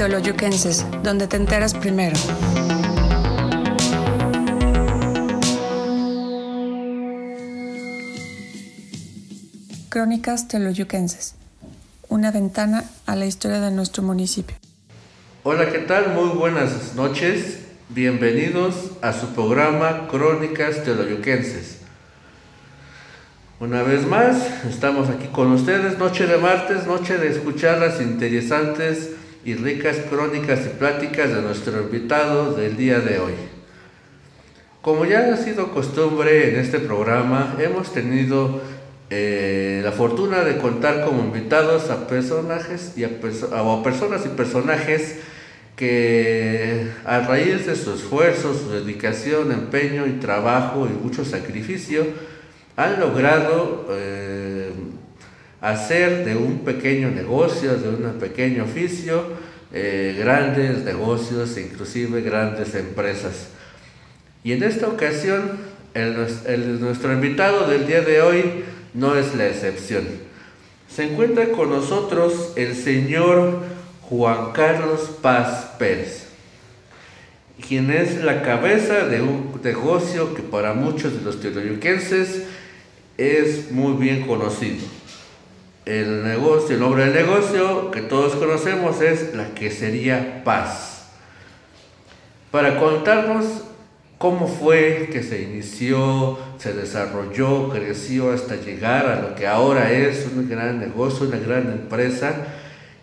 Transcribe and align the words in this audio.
Teoloyuquenses, 0.00 0.86
donde 1.02 1.26
te 1.26 1.36
enteras 1.36 1.74
primero. 1.74 2.16
Crónicas 9.90 10.48
Teoloyuquenses, 10.48 11.34
una 12.08 12.30
ventana 12.30 12.84
a 13.04 13.14
la 13.14 13.26
historia 13.26 13.60
de 13.60 13.72
nuestro 13.72 14.02
municipio. 14.02 14.56
Hola, 15.42 15.70
¿qué 15.70 15.80
tal? 15.80 16.14
Muy 16.14 16.30
buenas 16.30 16.94
noches. 16.94 17.58
Bienvenidos 17.90 18.92
a 19.02 19.12
su 19.12 19.34
programa 19.34 20.08
Crónicas 20.08 20.82
Teoloyuquenses. 20.82 21.76
Una 23.60 23.82
vez 23.82 24.06
más, 24.06 24.64
estamos 24.66 25.10
aquí 25.10 25.26
con 25.26 25.52
ustedes, 25.52 25.98
noche 25.98 26.26
de 26.26 26.38
martes, 26.38 26.86
noche 26.86 27.18
de 27.18 27.28
escuchar 27.28 27.76
las 27.76 28.00
interesantes 28.00 29.19
y 29.44 29.54
ricas 29.54 29.96
crónicas 30.08 30.60
y 30.66 30.78
pláticas 30.78 31.34
de 31.34 31.42
nuestro 31.42 31.80
invitado 31.82 32.54
del 32.54 32.76
día 32.76 33.00
de 33.00 33.18
hoy. 33.18 33.32
Como 34.82 35.04
ya 35.04 35.32
ha 35.32 35.36
sido 35.36 35.72
costumbre 35.72 36.50
en 36.50 36.56
este 36.60 36.78
programa, 36.78 37.56
hemos 37.58 37.92
tenido 37.92 38.60
eh, 39.10 39.80
la 39.84 39.92
fortuna 39.92 40.42
de 40.44 40.56
contar 40.56 41.04
como 41.04 41.22
invitados 41.22 41.90
a 41.90 42.06
personajes 42.06 42.94
y 42.96 43.04
a, 43.04 43.10
personas 43.82 44.24
y 44.24 44.28
personajes 44.28 45.16
que 45.76 46.86
a 47.04 47.20
raíz 47.20 47.66
de 47.66 47.74
su 47.74 47.92
esfuerzo, 47.92 48.54
su 48.54 48.70
dedicación, 48.70 49.52
empeño 49.52 50.06
y 50.06 50.12
trabajo 50.12 50.86
y 50.86 51.04
mucho 51.04 51.24
sacrificio, 51.24 52.06
han 52.76 53.00
logrado 53.00 53.88
eh, 53.90 54.72
hacer 55.60 56.24
de 56.24 56.36
un 56.36 56.60
pequeño 56.60 57.10
negocio, 57.10 57.76
de 57.76 57.88
un 57.88 58.18
pequeño 58.18 58.64
oficio, 58.64 59.24
eh, 59.72 60.16
grandes 60.18 60.84
negocios, 60.84 61.56
inclusive 61.58 62.22
grandes 62.22 62.74
empresas. 62.74 63.48
Y 64.42 64.52
en 64.52 64.62
esta 64.62 64.88
ocasión, 64.88 65.58
nuestro 65.94 67.12
invitado 67.12 67.68
del 67.68 67.86
día 67.86 68.00
de 68.00 68.22
hoy 68.22 68.64
no 68.94 69.16
es 69.16 69.34
la 69.34 69.46
excepción. 69.46 70.04
Se 70.88 71.04
encuentra 71.04 71.50
con 71.50 71.70
nosotros 71.70 72.52
el 72.56 72.74
señor 72.74 73.62
Juan 74.02 74.52
Carlos 74.52 75.18
Paz 75.20 75.72
Pérez 75.78 76.30
quien 77.60 77.90
es 77.90 78.22
la 78.24 78.42
cabeza 78.42 79.06
de 79.06 79.22
un 79.22 79.60
negocio 79.62 80.34
que 80.34 80.42
para 80.42 80.74
muchos 80.74 81.14
de 81.14 81.20
los 81.22 81.40
teoloyuquenses 81.40 82.44
es 83.16 83.70
muy 83.70 83.94
bien 83.94 84.26
conocido. 84.26 84.84
El 85.90 86.22
negocio, 86.22 86.76
el 86.76 86.80
nombre 86.80 87.06
del 87.06 87.26
negocio 87.26 87.90
que 87.90 88.00
todos 88.00 88.36
conocemos 88.36 89.00
es 89.00 89.34
la 89.34 89.48
quesería 89.56 90.44
Paz. 90.44 91.08
Para 92.52 92.78
contarnos 92.78 93.64
cómo 94.16 94.46
fue 94.46 95.08
que 95.10 95.24
se 95.24 95.42
inició, 95.42 96.38
se 96.58 96.74
desarrolló, 96.74 97.70
creció 97.70 98.30
hasta 98.30 98.54
llegar 98.54 99.06
a 99.06 99.20
lo 99.20 99.34
que 99.34 99.48
ahora 99.48 99.90
es 99.90 100.28
un 100.32 100.48
gran 100.48 100.78
negocio, 100.78 101.26
una 101.26 101.38
gran 101.38 101.66
empresa, 101.72 102.36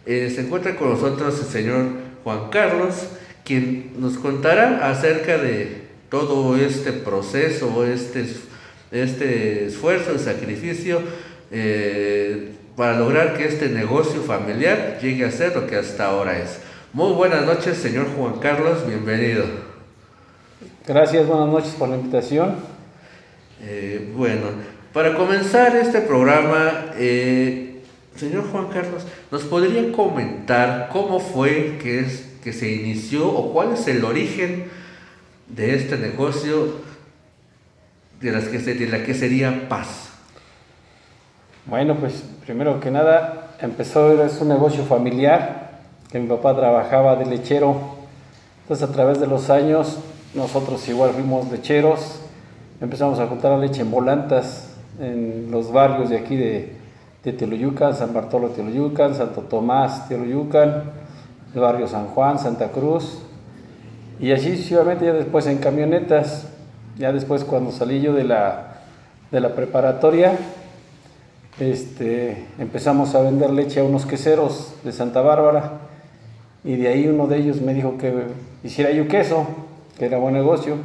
eh, 0.06 0.32
se 0.34 0.44
encuentra 0.44 0.78
con 0.78 0.92
nosotros 0.92 1.38
el 1.42 1.48
señor 1.48 1.88
Juan 2.24 2.50
Carlos, 2.52 3.10
quien 3.44 3.96
nos 4.00 4.18
contará 4.18 4.90
acerca 4.90 5.38
de 5.38 5.88
todo 6.10 6.56
este 6.56 6.94
proceso, 6.94 7.84
este 7.84 8.28
este 8.92 9.66
esfuerzo 9.66 10.14
y 10.16 10.20
sacrificio 10.20 11.02
eh, 11.52 12.54
para 12.78 12.95
lograr 12.95 13.36
que 13.36 13.45
este 13.45 13.70
negocio 13.70 14.22
familiar 14.22 15.00
llegue 15.02 15.25
a 15.25 15.31
ser 15.31 15.56
lo 15.56 15.66
que 15.66 15.75
hasta 15.75 16.06
ahora 16.06 16.38
es. 16.38 16.59
Muy 16.94 17.11
buenas 17.14 17.44
noches, 17.44 17.75
señor 17.75 18.06
Juan 18.16 18.38
Carlos, 18.38 18.86
bienvenido. 18.86 19.45
Gracias, 20.86 21.25
buenas 21.25 21.48
noches 21.50 21.72
por 21.72 21.89
la 21.89 21.95
invitación. 21.95 22.55
Eh, 23.64 24.14
bueno, 24.16 24.43
para 24.93 25.16
comenzar 25.16 25.76
este 25.76 26.02
programa, 26.02 26.92
eh, 26.98 27.82
señor 28.16 28.48
Juan 28.52 28.67
Carlos, 28.67 29.02
¿nos 29.32 29.42
podría 29.45 29.92
comentar 29.92 30.89
cómo 30.93 31.20
fue 31.20 31.80
que, 31.82 32.02
es, 32.02 32.30
que 32.43 32.54
se 32.54 32.71
inició 32.71 33.27
o 33.27 33.54
cuál 33.54 33.73
es 33.73 33.87
el 33.87 34.05
origen 34.05 34.66
de 35.48 35.73
este 35.73 35.98
negocio 35.98 36.76
de, 38.21 38.32
las 38.32 38.43
que, 38.43 38.60
de 38.60 38.87
la 38.87 39.04
que 39.04 39.16
sería 39.16 39.67
paz? 39.67 40.10
Bueno, 41.66 41.95
pues 41.95 42.23
primero 42.48 42.80
que 42.80 42.90
nada 42.92 43.50
empezó, 43.60 44.24
es 44.24 44.40
un 44.40 44.48
negocio 44.48 44.86
familiar, 44.86 45.82
que 46.10 46.18
mi 46.18 46.28
papá 46.28 46.56
trabajaba 46.56 47.18
de 47.18 47.26
lechero. 47.26 47.76
Entonces 48.62 48.88
a 48.88 48.94
través 48.94 49.20
de 49.20 49.28
los 49.28 49.50
años 49.50 50.00
nosotros 50.34 50.88
igual 50.88 51.12
fuimos 51.12 51.52
lecheros, 51.52 52.22
empezamos 52.80 53.20
a 53.20 53.28
juntar 53.28 53.52
la 53.52 53.58
leche 53.58 53.82
en 53.82 53.92
volantas 53.92 54.78
en 54.98 55.52
los 55.52 55.74
barrios 55.74 56.10
de 56.10 56.20
aquí 56.20 56.38
de, 56.38 56.78
de 57.26 57.94
San 57.94 58.14
Bartolo 58.14 58.48
Teoloyucan, 58.48 59.14
Santo 59.14 59.42
Tomás 59.42 60.08
Teoloyucan, 60.08 60.84
el 61.54 61.60
barrio 61.60 61.86
San 61.86 62.08
Juan, 62.08 62.40
Santa 62.40 62.70
Cruz, 62.70 63.24
y 64.22 64.32
así 64.32 64.52
sucesivamente 64.56 65.06
ya 65.06 65.12
después 65.12 65.48
en 65.48 65.58
camionetas 65.58 66.48
ya 66.98 67.12
después 67.12 67.44
cuando 67.44 67.72
salí 67.72 68.00
yo 68.00 68.14
de 68.14 68.24
la, 68.24 68.78
de 69.32 69.42
la 69.42 69.54
preparatoria, 69.54 70.38
este, 71.60 72.45
empezamos 72.60 73.16
a 73.16 73.22
vender 73.22 73.50
leche 73.52 73.80
a 73.80 73.84
unos 73.84 74.06
queseros 74.06 74.73
de 74.84 74.92
Santa 74.92 75.22
Bárbara 75.22 75.80
y 76.64 76.76
de 76.76 76.88
ahí 76.88 77.08
uno 77.08 77.28
de 77.28 77.38
ellos 77.38 77.62
me 77.62 77.73
dijo 77.73 77.98
que 77.98 78.14
hiciera 78.64 78.92
yo 78.92 79.08
queso, 79.08 79.48
que 79.98 80.06
era 80.06 80.17
buen 80.17 80.34
negocio, 80.34 80.76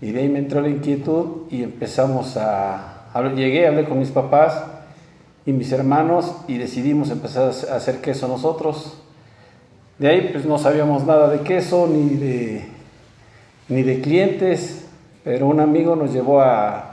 y 0.00 0.12
de 0.12 0.20
ahí 0.20 0.28
me 0.28 0.38
entró 0.38 0.60
la 0.60 0.68
inquietud 0.68 1.48
y 1.50 1.62
empezamos 1.62 2.36
a, 2.36 3.10
a 3.12 3.28
llegué, 3.34 3.66
hablé 3.66 3.84
con 3.84 3.98
mis 3.98 4.10
papás 4.10 4.64
y 5.44 5.52
mis 5.52 5.72
hermanos 5.72 6.36
y 6.46 6.56
decidimos 6.56 7.10
empezar 7.10 7.52
a 7.70 7.76
hacer 7.76 8.00
queso 8.00 8.28
nosotros. 8.28 9.02
De 9.98 10.08
ahí 10.08 10.30
pues 10.32 10.44
no 10.46 10.58
sabíamos 10.58 11.04
nada 11.04 11.28
de 11.28 11.40
queso 11.40 11.88
ni 11.92 12.16
de, 12.16 12.64
ni 13.68 13.82
de 13.82 14.00
clientes, 14.00 14.86
pero 15.24 15.46
un 15.46 15.60
amigo 15.60 15.96
nos 15.96 16.12
llevó 16.12 16.40
a, 16.40 16.87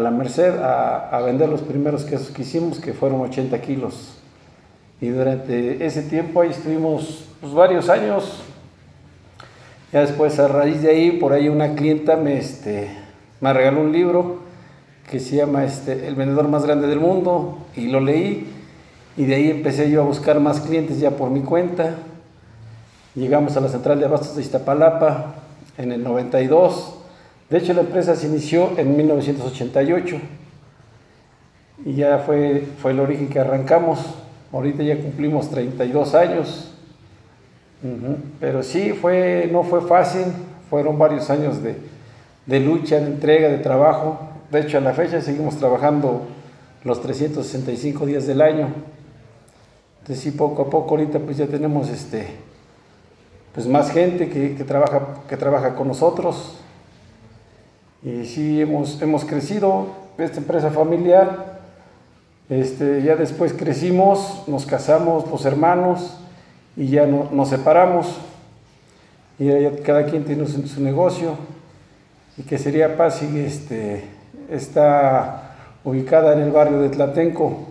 la 0.00 0.10
Merced 0.10 0.58
a, 0.58 1.20
vender 1.24 1.48
los 1.48 1.60
primeros 1.60 2.04
quesos 2.04 2.30
que 2.30 2.42
hicimos, 2.42 2.80
que 2.80 2.94
fueron 2.94 3.20
80 3.20 3.60
kilos. 3.60 4.14
Y 5.00 5.08
durante 5.08 5.84
ese 5.84 6.02
tiempo 6.02 6.40
ahí 6.40 6.50
estuvimos 6.50 7.26
pues, 7.40 7.52
varios 7.52 7.90
años. 7.90 8.42
Ya 9.92 10.00
después, 10.00 10.38
a 10.38 10.48
raíz 10.48 10.80
de 10.80 10.90
ahí, 10.90 11.12
por 11.12 11.34
ahí 11.34 11.50
una 11.50 11.74
clienta 11.74 12.16
me, 12.16 12.38
este, 12.38 12.88
me 13.40 13.52
regaló 13.52 13.82
un 13.82 13.92
libro 13.92 14.38
que 15.10 15.20
se 15.20 15.36
llama 15.36 15.64
este, 15.64 16.08
El 16.08 16.14
vendedor 16.14 16.48
más 16.48 16.64
grande 16.64 16.86
del 16.86 17.00
mundo, 17.00 17.58
y 17.76 17.88
lo 17.88 18.00
leí. 18.00 18.50
Y 19.18 19.26
de 19.26 19.34
ahí 19.34 19.50
empecé 19.50 19.90
yo 19.90 20.00
a 20.00 20.04
buscar 20.06 20.40
más 20.40 20.60
clientes 20.60 20.98
ya 20.98 21.10
por 21.10 21.28
mi 21.28 21.42
cuenta. 21.42 21.96
Llegamos 23.14 23.58
a 23.58 23.60
la 23.60 23.68
central 23.68 23.98
de 23.98 24.06
abastos 24.06 24.36
de 24.36 24.40
Iztapalapa 24.40 25.34
en 25.76 25.92
el 25.92 26.02
92 26.02 27.01
de 27.52 27.58
hecho, 27.58 27.74
la 27.74 27.82
empresa 27.82 28.16
se 28.16 28.28
inició 28.28 28.78
en 28.78 28.96
1988 28.96 30.16
y 31.84 31.96
ya 31.96 32.20
fue, 32.20 32.66
fue 32.80 32.92
el 32.92 33.00
origen 33.00 33.28
que 33.28 33.40
arrancamos. 33.40 33.98
Ahorita 34.50 34.82
ya 34.82 34.98
cumplimos 34.98 35.50
32 35.50 36.14
años. 36.14 36.72
Pero 38.40 38.62
sí, 38.62 38.94
fue, 38.94 39.50
no 39.52 39.64
fue 39.64 39.82
fácil, 39.82 40.24
fueron 40.70 40.98
varios 40.98 41.28
años 41.28 41.58
de, 41.62 42.60
lucha, 42.60 42.96
de 42.98 43.08
entrega, 43.08 43.50
de 43.50 43.58
trabajo. 43.58 44.30
De 44.50 44.60
hecho, 44.60 44.78
a 44.78 44.80
la 44.80 44.94
fecha 44.94 45.20
seguimos 45.20 45.58
trabajando 45.58 46.22
los 46.84 47.02
365 47.02 48.06
días 48.06 48.26
del 48.26 48.40
año. 48.40 48.68
Entonces, 50.00 50.24
sí, 50.24 50.30
poco 50.30 50.62
a 50.62 50.70
poco 50.70 50.94
ahorita 50.94 51.18
pues 51.18 51.36
ya 51.36 51.46
tenemos 51.46 51.90
este, 51.90 52.28
pues 53.54 53.66
más 53.66 53.90
gente 53.90 54.30
que, 54.30 54.64
trabaja, 54.64 55.20
que 55.28 55.36
trabaja 55.36 55.74
con 55.74 55.88
nosotros. 55.88 56.60
Y 58.04 58.24
sí, 58.24 58.60
hemos, 58.60 59.00
hemos 59.00 59.24
crecido, 59.24 59.86
esta 60.18 60.38
empresa 60.38 60.70
familiar, 60.70 61.60
este, 62.48 63.02
ya 63.02 63.16
después 63.16 63.52
crecimos, 63.52 64.42
nos 64.46 64.66
casamos 64.66 65.30
los 65.30 65.44
hermanos 65.44 66.18
y 66.76 66.88
ya 66.88 67.06
no, 67.06 67.28
nos 67.32 67.48
separamos. 67.48 68.18
Y 69.38 69.48
cada 69.82 70.04
quien 70.04 70.24
tiene 70.24 70.46
su, 70.46 70.80
negocio. 70.82 71.36
Y 72.36 72.42
que 72.42 72.58
sería 72.58 72.96
Paz 72.96 73.22
y 73.22 73.38
este, 73.38 74.04
está 74.50 75.54
ubicada 75.84 76.34
en 76.34 76.40
el 76.40 76.50
barrio 76.50 76.80
de 76.80 76.88
Tlatenco, 76.88 77.68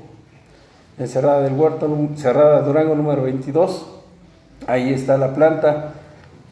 en 0.97 1.07
Cerrada 1.07 1.41
del 1.41 1.53
Huerto, 1.53 1.89
Cerrada 2.15 2.61
Durango 2.61 2.95
número 2.95 3.23
22. 3.23 3.87
Ahí 4.67 4.93
está 4.93 5.17
la 5.17 5.33
planta. 5.33 5.93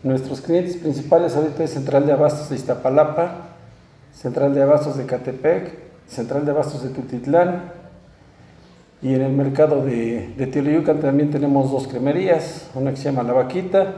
Nuestros 0.03 0.41
clientes 0.41 0.77
principales 0.77 1.35
ahorita 1.35 1.63
es 1.63 1.71
Central 1.71 2.05
de 2.05 2.13
Abastos 2.13 2.49
de 2.49 2.55
Iztapalapa, 2.55 3.48
Central 4.13 4.53
de 4.53 4.61
Abastos 4.61 4.97
de 4.97 5.05
Catepec, 5.05 5.71
Central 6.07 6.45
de 6.45 6.51
Abastos 6.51 6.83
de 6.83 6.89
Tutitlán, 6.89 7.71
Y 9.01 9.13
en 9.13 9.21
el 9.21 9.31
mercado 9.31 9.85
de, 9.85 10.33
de 10.35 10.93
también 10.95 11.31
tenemos 11.31 11.71
dos 11.71 11.87
cremerías, 11.87 12.69
una 12.75 12.91
que 12.91 12.97
se 12.97 13.05
llama 13.05 13.23
La 13.23 13.31
Vaquita 13.31 13.93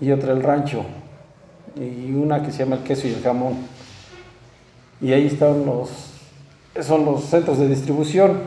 y 0.00 0.12
otra 0.12 0.32
El 0.32 0.42
Rancho, 0.42 0.84
y 1.74 2.12
una 2.12 2.42
que 2.42 2.52
se 2.52 2.58
llama 2.60 2.76
El 2.76 2.82
Queso 2.82 3.08
y 3.08 3.14
el 3.14 3.22
Jamón. 3.22 3.54
Y 5.00 5.12
ahí 5.12 5.26
están 5.26 5.66
los, 5.66 5.90
son 6.80 7.04
los 7.04 7.24
centros 7.24 7.58
de 7.58 7.66
distribución, 7.66 8.38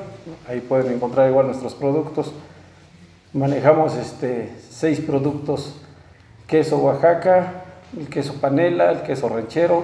ahí 0.48 0.62
pueden 0.62 0.94
encontrar 0.94 1.30
igual 1.30 1.48
nuestros 1.48 1.76
productos. 1.76 2.32
Manejamos 3.34 3.96
este, 3.98 4.52
seis 4.70 5.02
productos, 5.02 5.76
queso 6.48 6.78
Oaxaca, 6.80 7.66
el 8.00 8.08
queso 8.08 8.36
panela, 8.36 8.92
el 8.92 9.02
queso 9.02 9.28
ranchero, 9.28 9.84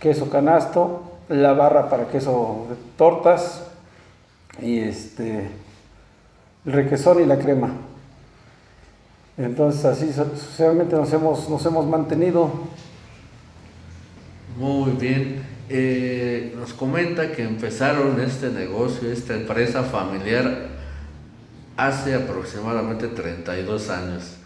queso 0.00 0.30
canasto, 0.30 1.18
la 1.28 1.52
barra 1.52 1.88
para 1.88 2.08
queso 2.08 2.66
de 2.68 2.76
tortas 2.96 3.64
y 4.60 4.78
este 4.78 5.50
el 6.64 6.72
requesón 6.72 7.22
y 7.22 7.26
la 7.26 7.38
crema. 7.38 7.70
Entonces 9.38 9.84
así 9.84 10.12
sucesivamente 10.12 10.96
nos 10.96 11.12
hemos, 11.12 11.48
nos 11.48 11.64
hemos 11.66 11.86
mantenido. 11.86 12.50
Muy 14.56 14.92
bien. 14.92 15.42
Eh, 15.68 16.54
nos 16.56 16.72
comenta 16.72 17.32
que 17.32 17.42
empezaron 17.42 18.20
este 18.20 18.50
negocio, 18.50 19.10
esta 19.10 19.34
empresa 19.34 19.82
familiar 19.82 20.68
hace 21.76 22.14
aproximadamente 22.14 23.08
32 23.08 23.90
años, 23.90 24.36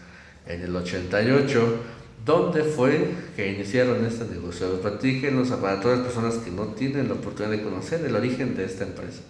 en 0.47 0.61
el 0.61 0.75
88 0.75 1.79
¿Dónde 2.25 2.63
fue 2.63 3.09
que 3.35 3.51
iniciaron 3.51 4.05
este 4.05 4.25
negocio? 4.25 4.79
Platíquenos 4.81 5.49
para 5.49 5.79
todas 5.79 5.99
las 5.99 6.07
personas 6.07 6.35
que 6.35 6.51
no 6.51 6.65
tienen 6.67 7.07
la 7.07 7.15
oportunidad 7.15 7.57
de 7.57 7.63
conocer 7.63 8.05
el 8.05 8.15
origen 8.15 8.55
de 8.55 8.65
esta 8.65 8.83
empresa. 8.83 9.21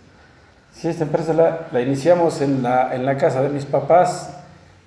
Sí, 0.74 0.90
esta 0.90 1.06
empresa 1.06 1.34
la, 1.34 1.82
iniciamos 1.82 2.42
en 2.42 2.64
la, 2.64 2.94
en 2.94 3.06
la, 3.06 3.18
casa 3.18 3.42
de 3.42 3.50
mis 3.50 3.66
papás, 3.66 4.36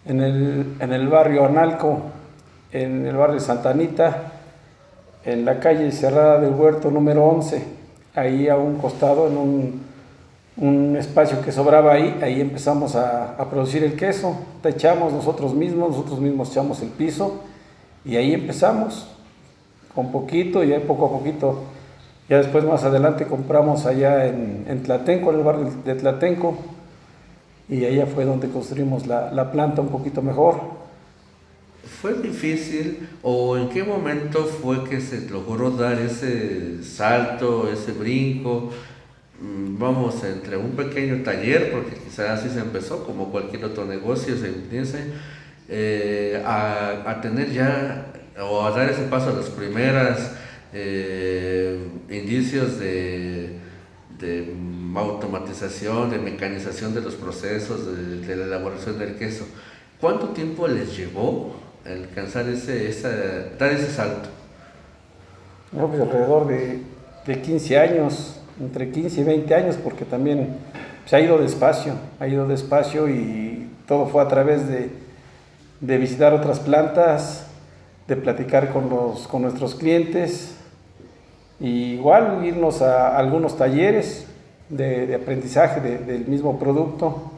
en 0.05 0.21
el, 0.21 0.75
en 0.81 0.93
el 0.93 1.09
barrio 1.09 1.47
Analco, 1.47 2.03
en 2.73 3.06
el 3.06 3.17
barrio 3.17 3.41
Santa 3.41 3.71
Anita, 3.71 4.33
en 5.25 5.45
la 5.47 5.59
calle 5.59 5.91
Cerrada 5.91 6.41
del 6.41 6.53
Huerto 6.53 6.91
número 6.91 7.25
11, 7.25 7.65
ahí 8.15 8.49
a 8.49 8.57
un 8.57 8.77
costado, 8.77 9.29
en 9.29 9.37
un, 9.37 9.83
un 10.57 10.97
espacio 10.97 11.41
que 11.41 11.53
sobraba 11.53 11.95
ahí, 11.95 12.19
ahí 12.23 12.41
empezamos 12.41 12.97
a, 12.97 13.37
producir 13.50 13.83
el 13.83 13.97
queso, 13.97 14.37
techamos 14.62 15.12
nosotros 15.12 15.55
mismos, 15.55 15.91
nosotros 15.91 16.21
mismos 16.21 16.50
echamos 16.50 16.83
el 16.83 16.89
piso 16.89 17.45
y 18.05 18.17
ahí 18.17 18.35
empezamos, 18.35 19.06
con 19.95 20.12
poquito 20.12 20.62
y 20.65 20.73
ahí 20.73 20.81
poco 20.87 21.06
a 21.06 21.11
poquito. 21.19 21.65
Ya 22.29 22.39
después 22.39 22.65
más 22.65 22.85
adelante 22.85 23.27
compramos 23.27 23.87
allá 23.87 24.27
en, 24.27 24.65
en 24.69 24.83
Tlatenco, 24.83 25.31
en 25.31 25.39
el 25.39 25.45
barrio 25.45 25.71
de 25.85 25.95
Tlatenco, 25.95 26.56
y 27.69 27.85
allá 27.85 28.06
fue 28.06 28.25
donde 28.25 28.49
construimos 28.49 29.06
la, 29.06 29.31
la 29.33 29.51
planta 29.51 29.81
un 29.81 29.89
poquito 29.89 30.23
mejor. 30.23 30.85
¿Fue 32.01 32.15
difícil 32.15 33.09
o 33.23 33.56
en 33.56 33.69
qué 33.69 33.85
momento 33.85 34.45
fue 34.45 34.85
que 34.85 35.00
se 35.00 35.29
logró 35.29 35.71
dar 35.71 35.99
ese 35.99 36.83
salto, 36.83 37.71
ese 37.71 37.93
brinco? 37.93 38.71
Mm, 39.41 39.79
vamos, 39.79 40.23
entre 40.25 40.57
un 40.57 40.71
pequeño 40.73 41.23
taller, 41.23 41.73
porque 41.73 41.97
quizás 41.97 42.41
así 42.41 42.49
se 42.49 42.61
empezó, 42.61 43.05
como 43.05 43.31
cualquier 43.31 43.65
otro 43.65 43.85
negocio, 43.85 44.37
se 44.37 44.49
eh, 45.69 46.43
a, 46.44 47.20
tener 47.22 47.50
ya 47.50 48.06
o 48.40 48.64
a 48.64 48.70
dar 48.70 48.90
ese 48.90 49.05
paso 49.05 49.31
a 49.31 49.32
los 49.32 49.49
primeros 49.50 50.19
eh, 50.72 51.88
indicios 52.11 52.78
de, 52.78 53.61
automatización, 54.94 56.11
de 56.11 56.19
mecanización 56.19 56.94
de 56.94 57.00
los 57.00 57.14
procesos, 57.14 57.81
de, 58.26 58.37
la 58.37 58.44
elaboración 58.44 58.99
del 58.99 59.16
queso. 59.16 59.46
¿Cuánto 60.00 60.28
tiempo 60.28 60.69
les 60.69 60.96
llevó 60.96 61.56
alcanzar 61.84 62.49
ese, 62.49 62.88
esa, 62.88 63.11
dar 63.58 63.72
ese 63.72 63.90
salto? 63.90 64.28
pues 65.72 66.00
alrededor 66.00 66.46
de, 66.46 66.82
de 67.26 67.40
15 67.40 67.78
años, 67.78 68.40
entre 68.61 68.90
15 68.90 69.20
y 69.20 69.25
20 69.25 69.55
años, 69.55 69.76
porque 69.82 70.05
también 70.05 70.56
se 71.06 71.16
ha 71.16 71.20
ido 71.20 71.38
despacio, 71.38 71.94
ha 72.20 72.28
ido 72.28 72.46
despacio 72.46 73.08
y 73.08 73.69
todo 73.87 74.06
fue 74.06 74.22
a 74.22 74.28
través 74.28 74.69
de, 74.69 75.04
de 75.81 75.99
visitar 75.99 76.32
otras 76.32 76.61
plantas, 76.61 77.47
de 78.06 78.17
platicar 78.17 78.73
con, 78.73 78.91
los, 78.91 79.26
con 79.26 79.43
nuestros 79.43 79.75
clientes, 79.75 80.56
igual 81.61 82.44
irnos 82.44 82.82
a 82.82 83.17
algunos 83.17 83.56
talleres 83.56 84.26
de, 84.69 85.15
aprendizaje 85.15 85.81
del 85.81 86.26
mismo 86.26 86.59
producto. 86.59 87.31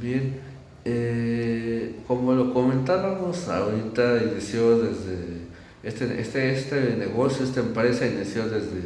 Bien, 0.00 0.40
eh, 0.84 1.96
como 2.06 2.32
lo 2.32 2.52
comentábamos, 2.52 3.48
ahorita 3.48 4.22
inició 4.22 4.78
desde 4.78 5.44
este, 5.84 6.20
este, 6.20 6.52
este 6.52 6.96
negocio, 6.96 7.44
esta 7.44 7.60
empresa 7.60 8.06
inició 8.06 8.48
desde, 8.48 8.80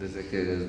desde 0.00 0.26
que 0.28 0.68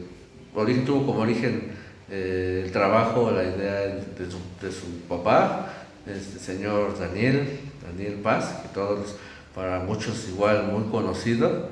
origen, 0.56 0.86
tuvo 0.86 1.06
como 1.06 1.20
origen 1.20 1.72
eh, 2.12 2.64
el 2.66 2.72
trabajo, 2.74 3.32
la 3.32 3.44
idea 3.44 3.88
de 3.88 4.26
su, 4.30 4.38
de 4.62 4.70
su 4.70 5.00
papá, 5.08 5.72
este 6.06 6.40
señor 6.40 7.00
Daniel, 7.00 7.48
Daniel 7.88 8.16
Paz, 8.16 8.60
que 8.62 8.68
todos, 8.74 9.16
para 9.56 9.80
muchos 9.80 10.28
igual 10.28 10.68
muy 10.68 10.92
conocido, 10.92 11.70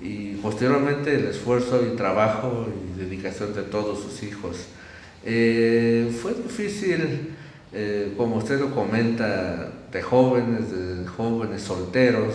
y 0.00 0.36
posteriormente 0.36 1.14
el 1.14 1.26
esfuerzo 1.26 1.84
y 1.86 1.94
trabajo 1.94 2.68
y 2.70 2.98
dedicación 3.00 3.54
de 3.54 3.64
todos 3.64 4.02
sus 4.02 4.22
hijos. 4.22 4.68
Eh, 5.24 6.10
fue 6.22 6.32
difícil, 6.32 7.34
eh, 7.74 8.14
como 8.16 8.36
usted 8.36 8.60
lo 8.60 8.74
comenta, 8.74 9.72
de 9.92 10.00
jóvenes, 10.00 10.72
de 10.72 11.06
jóvenes 11.06 11.60
solteros, 11.62 12.32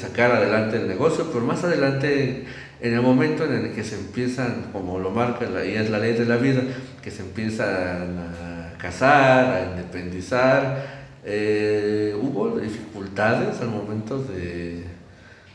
sacar 0.00 0.30
adelante 0.30 0.76
el 0.76 0.88
negocio, 0.88 1.26
pero 1.30 1.44
más 1.44 1.64
adelante 1.64 2.46
en 2.80 2.94
el 2.94 3.02
momento 3.02 3.44
en 3.44 3.52
el 3.52 3.72
que 3.72 3.84
se 3.84 3.96
empiezan, 3.96 4.70
como 4.72 4.98
lo 4.98 5.10
marca 5.10 5.44
la, 5.46 5.64
y 5.64 5.74
es 5.74 5.90
la 5.90 5.98
ley 5.98 6.14
de 6.14 6.24
la 6.24 6.36
vida, 6.36 6.62
que 7.02 7.10
se 7.10 7.22
empiezan 7.22 8.18
a 8.18 8.78
casar, 8.78 9.54
a 9.54 9.70
independizar, 9.70 11.00
eh, 11.24 12.16
hubo 12.20 12.58
dificultades 12.58 13.60
al 13.60 13.68
momento 13.68 14.22
de, 14.22 14.84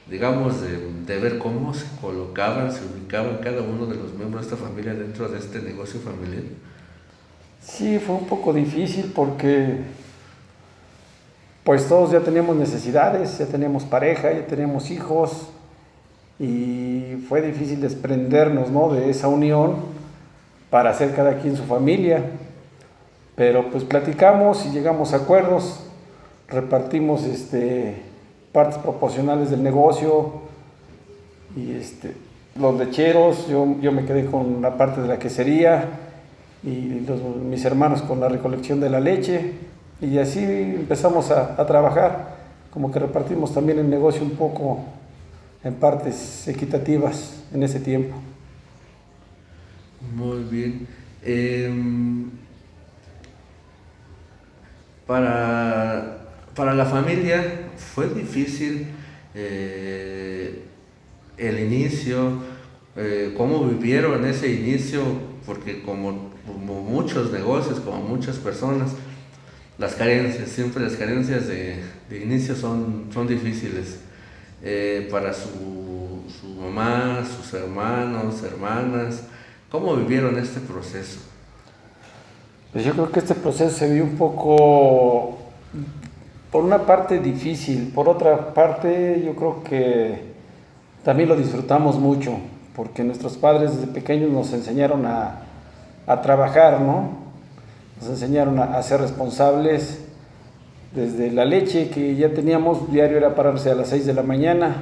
digamos, 0.10 0.62
de, 0.62 1.20
ver 1.20 1.40
cómo 1.40 1.74
se 1.74 1.86
colocaban, 2.00 2.72
se 2.72 2.82
ubicaban 2.86 3.38
cada 3.38 3.62
uno 3.62 3.88
de 3.88 3.96
los 3.96 4.14
miembros 4.14 4.48
de 4.48 4.54
esta 4.54 4.64
familia 4.64 4.94
dentro 4.94 5.28
de 5.28 5.40
este 5.40 5.62
negocio 5.62 6.00
familiar. 6.00 6.44
Sí, 7.62 7.98
fue 7.98 8.16
un 8.16 8.28
poco 8.28 8.54
difícil 8.54 9.12
porque 9.16 9.80
pues 11.64 11.88
todos 11.88 12.12
ya 12.12 12.20
teníamos 12.20 12.56
necesidades, 12.56 13.40
ya 13.40 13.48
teníamos 13.48 13.84
pareja, 13.84 14.32
ya 14.32 14.46
teníamos 14.46 14.92
hijos, 14.92 15.50
y 16.40 17.24
fue 17.30 17.42
difícil 17.42 17.82
desprendernos 17.82 18.70
¿no? 18.70 18.92
de 18.94 19.10
esa 19.10 19.28
unión 19.28 19.76
para 20.70 20.90
hacer 20.90 21.16
cada 21.16 21.40
quien 21.40 21.56
su 21.56 21.64
familia. 21.64 22.24
Pero 23.36 23.70
pues 23.70 23.84
platicamos 23.84 24.66
y 24.66 24.70
llegamos 24.70 25.14
a 25.14 25.18
acuerdos, 25.18 25.82
repartimos 26.48 27.24
este, 27.24 28.02
partes 28.52 28.78
proporcionales 28.78 29.50
del 29.50 29.62
negocio 29.62 30.42
y 31.56 31.72
este, 31.74 32.14
los 32.58 32.78
lecheros, 32.78 33.48
yo, 33.48 33.76
yo 33.82 33.92
me 33.92 34.06
quedé 34.06 34.26
con 34.26 34.62
la 34.62 34.78
parte 34.78 35.02
de 35.02 35.08
la 35.08 35.20
quesería 35.20 35.86
y 36.64 37.02
los, 37.02 37.22
mis 37.22 37.64
hermanos 37.66 38.02
con 38.02 38.22
la 38.22 38.30
recolección 38.30 38.80
de 38.80 38.90
la 38.90 39.02
leche 39.02 39.54
y 40.00 40.18
así 40.18 40.42
empezamos 40.44 41.32
a, 41.32 41.62
a 41.62 41.66
trabajar, 41.66 42.36
como 42.72 42.92
que 42.92 43.00
repartimos 43.00 43.54
también 43.54 43.80
el 43.80 43.90
negocio 43.90 44.24
un 44.24 44.32
poco 44.32 44.80
en 45.66 45.74
partes 45.74 46.48
equitativas 46.48 47.44
en 47.52 47.64
ese 47.64 47.80
tiempo. 47.80 48.16
Muy 50.16 50.44
bien. 50.44 50.88
Em, 51.24 52.30
para, 55.08 56.28
para, 56.56 56.76
la 56.76 56.86
familia 56.86 57.70
fue 57.78 58.08
difícil 58.10 58.86
eh, 59.34 60.62
el 61.38 61.60
inicio, 61.60 62.44
eh, 62.96 63.34
cómo 63.36 63.68
vivieron 63.68 64.24
ese 64.24 64.52
inicio, 64.52 65.02
porque 65.48 65.82
como, 65.82 66.36
muchos 66.46 67.32
negocios, 67.32 67.80
como 67.80 68.04
muchas 68.04 68.38
personas, 68.38 68.92
las 69.80 69.96
carencias, 69.96 70.48
siempre 70.48 70.84
las 70.84 70.94
carencias 70.94 71.48
de, 71.48 71.78
de 72.08 72.24
inicio 72.24 72.56
son, 72.56 73.10
son 73.12 73.28
difíciles. 73.28 74.05
Eh, 74.68 75.08
para 75.12 75.32
su, 75.32 76.24
su, 76.42 76.48
mamá, 76.60 77.24
sus 77.24 77.54
hermanos, 77.54 78.42
hermanas? 78.42 79.22
¿Cómo 79.70 79.96
vivieron 79.96 80.40
este 80.40 80.60
proceso? 80.60 81.20
Pues 82.74 82.84
yo 82.84 82.94
creo 82.94 83.12
que 83.12 83.20
este 83.20 83.36
proceso 83.36 83.78
se 83.78 83.94
vio 83.94 84.04
un 84.04 84.18
poco, 84.18 85.38
por 86.52 86.64
una 86.64 86.80
parte 86.80 87.20
difícil, 87.20 87.92
por 87.94 88.10
otra 88.10 88.56
parte 88.56 89.22
yo 89.24 89.36
creo 89.36 89.64
que 89.64 90.34
también 91.04 91.30
lo 91.30 91.36
disfrutamos 91.36 92.00
mucho, 92.00 92.32
porque 92.76 93.04
nuestros 93.04 93.38
padres 93.38 93.76
desde 93.76 93.94
pequeños 93.94 94.32
nos 94.32 94.52
enseñaron 94.52 95.06
a, 95.06 95.42
a 96.08 96.22
trabajar, 96.24 96.82
¿no? 96.82 97.10
Nos 98.02 98.10
enseñaron 98.10 98.58
a, 98.58 98.80
a, 98.80 98.82
ser 98.82 99.00
responsables 99.00 100.05
desde 100.96 101.30
la 101.32 101.46
leche 101.46 101.90
que 101.90 102.16
ya 102.16 102.34
teníamos, 102.34 102.92
diario 102.92 103.18
era 103.18 103.36
pararse 103.36 103.70
a 103.70 103.76
las 103.76 103.90
6 103.90 104.06
de 104.06 104.14
la 104.14 104.24
mañana, 104.24 104.76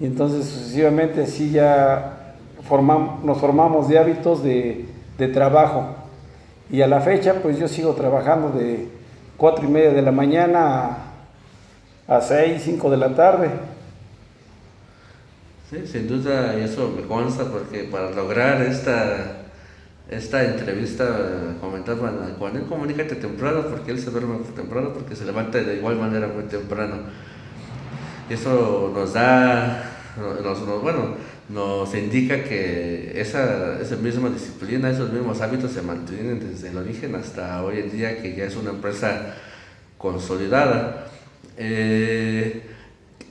y 0.00 0.06
entonces 0.06 0.46
sucesivamente 0.46 1.22
así 1.22 1.50
ya 1.50 2.34
formamos, 2.68 3.24
nos 3.24 3.38
formamos 3.38 3.88
de 3.88 3.98
hábitos 3.98 4.42
de, 4.42 4.86
trabajo. 5.32 5.94
Y 6.68 6.82
a 6.82 6.88
la 6.88 7.00
fecha, 7.00 7.34
pues 7.42 7.56
yo 7.56 7.68
sigo 7.68 7.92
trabajando 7.92 8.50
de 8.50 8.88
4 9.36 9.64
y 9.64 9.68
media 9.68 9.92
de 9.92 10.02
la 10.02 10.10
mañana 10.10 10.96
a, 12.08 12.16
a 12.16 12.20
6, 12.20 12.60
5 12.64 12.90
de 12.90 12.96
la 12.96 13.14
tarde. 13.14 13.50
Sí, 15.70 15.86
sin 15.86 16.08
duda 16.08 16.56
eso 16.56 16.92
me 16.96 17.02
consta 17.02 17.44
porque 17.44 17.84
para 17.84 18.10
lograr 18.10 18.60
esta, 18.62 19.41
esta 20.16 20.44
entrevista 20.44 21.56
comentaban 21.60 22.34
con 22.38 22.56
él 22.56 22.64
comunícate 22.68 23.16
temprano 23.16 23.66
porque 23.68 23.92
él 23.92 23.98
se 23.98 24.10
duerme 24.10 24.38
temprano 24.54 24.92
porque 24.92 25.16
se 25.16 25.24
levanta 25.24 25.58
de 25.58 25.76
igual 25.76 25.96
manera 25.96 26.28
muy 26.28 26.44
temprano. 26.44 26.96
Eso 28.28 28.92
nos 28.94 29.12
da, 29.12 29.90
nos, 30.16 30.82
bueno, 30.82 31.16
nos 31.48 31.94
indica 31.94 32.44
que 32.44 33.20
esa, 33.20 33.80
esa 33.80 33.96
misma 33.96 34.30
disciplina, 34.30 34.90
esos 34.90 35.12
mismos 35.12 35.40
hábitos 35.40 35.72
se 35.72 35.82
mantienen 35.82 36.40
desde 36.40 36.68
el 36.68 36.78
origen 36.78 37.14
hasta 37.14 37.62
hoy 37.62 37.80
en 37.80 37.90
día 37.90 38.22
que 38.22 38.34
ya 38.34 38.44
es 38.44 38.56
una 38.56 38.70
empresa 38.70 39.34
consolidada. 39.98 41.08
Eh, 41.58 42.62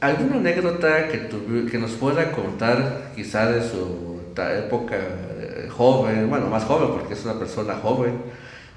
¿Alguna 0.01 0.37
anécdota 0.37 1.07
que, 1.07 1.17
tu, 1.17 1.67
que 1.69 1.77
nos 1.77 1.91
pueda 1.91 2.31
contar 2.31 3.11
quizá 3.15 3.51
de 3.51 3.61
su 3.61 4.11
época 4.35 4.97
joven, 5.69 6.29
bueno, 6.29 6.47
más 6.47 6.63
joven 6.65 6.89
porque 6.91 7.13
es 7.13 7.25
una 7.25 7.37
persona 7.39 7.75
joven, 7.75 8.21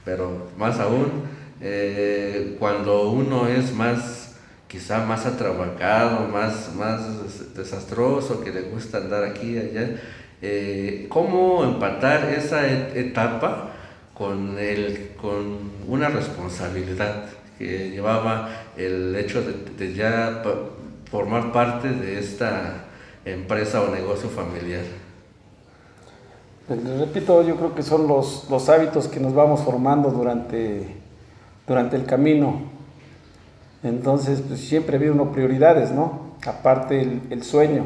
pero 0.05 0.49
más 0.57 0.79
aún, 0.81 1.23
eh, 1.61 2.57
cuando 2.59 3.11
uno 3.11 3.49
es 3.49 3.73
más, 3.73 4.37
quizá 4.69 5.05
más 5.05 5.27
atrabacado, 5.27 6.29
más, 6.29 6.75
más 6.75 7.55
desastroso, 7.55 8.43
que 8.43 8.51
le 8.53 8.63
gusta 8.63 8.99
andar 8.99 9.25
aquí 9.25 9.53
y 9.53 9.59
allá, 9.59 10.01
eh, 10.43 11.07
¿cómo 11.09 11.65
empatar 11.65 12.29
esa 12.31 12.67
etapa 12.67 13.71
con, 14.13 14.59
el, 14.59 15.13
con 15.21 15.71
una 15.89 16.09
responsabilidad 16.09 17.27
que 17.59 17.91
llevaba 17.91 18.51
el 18.77 19.15
hecho 19.17 19.43
de 19.43 19.95
ya 19.95 20.43
formar 21.11 21.53
parte 21.53 21.89
de 21.89 22.19
esta 22.19 22.85
empresa 23.25 23.81
o 23.83 23.95
negocio 23.95 24.29
familiar? 24.29 25.04
Les 26.67 26.99
repito, 26.99 27.43
yo 27.43 27.57
creo 27.57 27.75
que 27.75 27.83
son 27.83 28.09
los, 28.09 28.47
los 28.49 28.71
hábitos 28.71 29.07
que 29.09 29.21
nos 29.21 29.35
vamos 29.35 29.61
formando 29.61 30.11
durante, 30.11 30.97
durante 31.67 31.97
el 31.97 32.07
camino. 32.07 32.63
Entonces, 33.83 34.43
pues 34.49 34.61
siempre 34.61 34.97
había 34.97 35.13
uno 35.13 35.31
prioridades, 35.31 35.91
¿no? 35.91 36.37
Aparte 36.47 37.21
el, 37.29 37.43
sueño. 37.43 37.85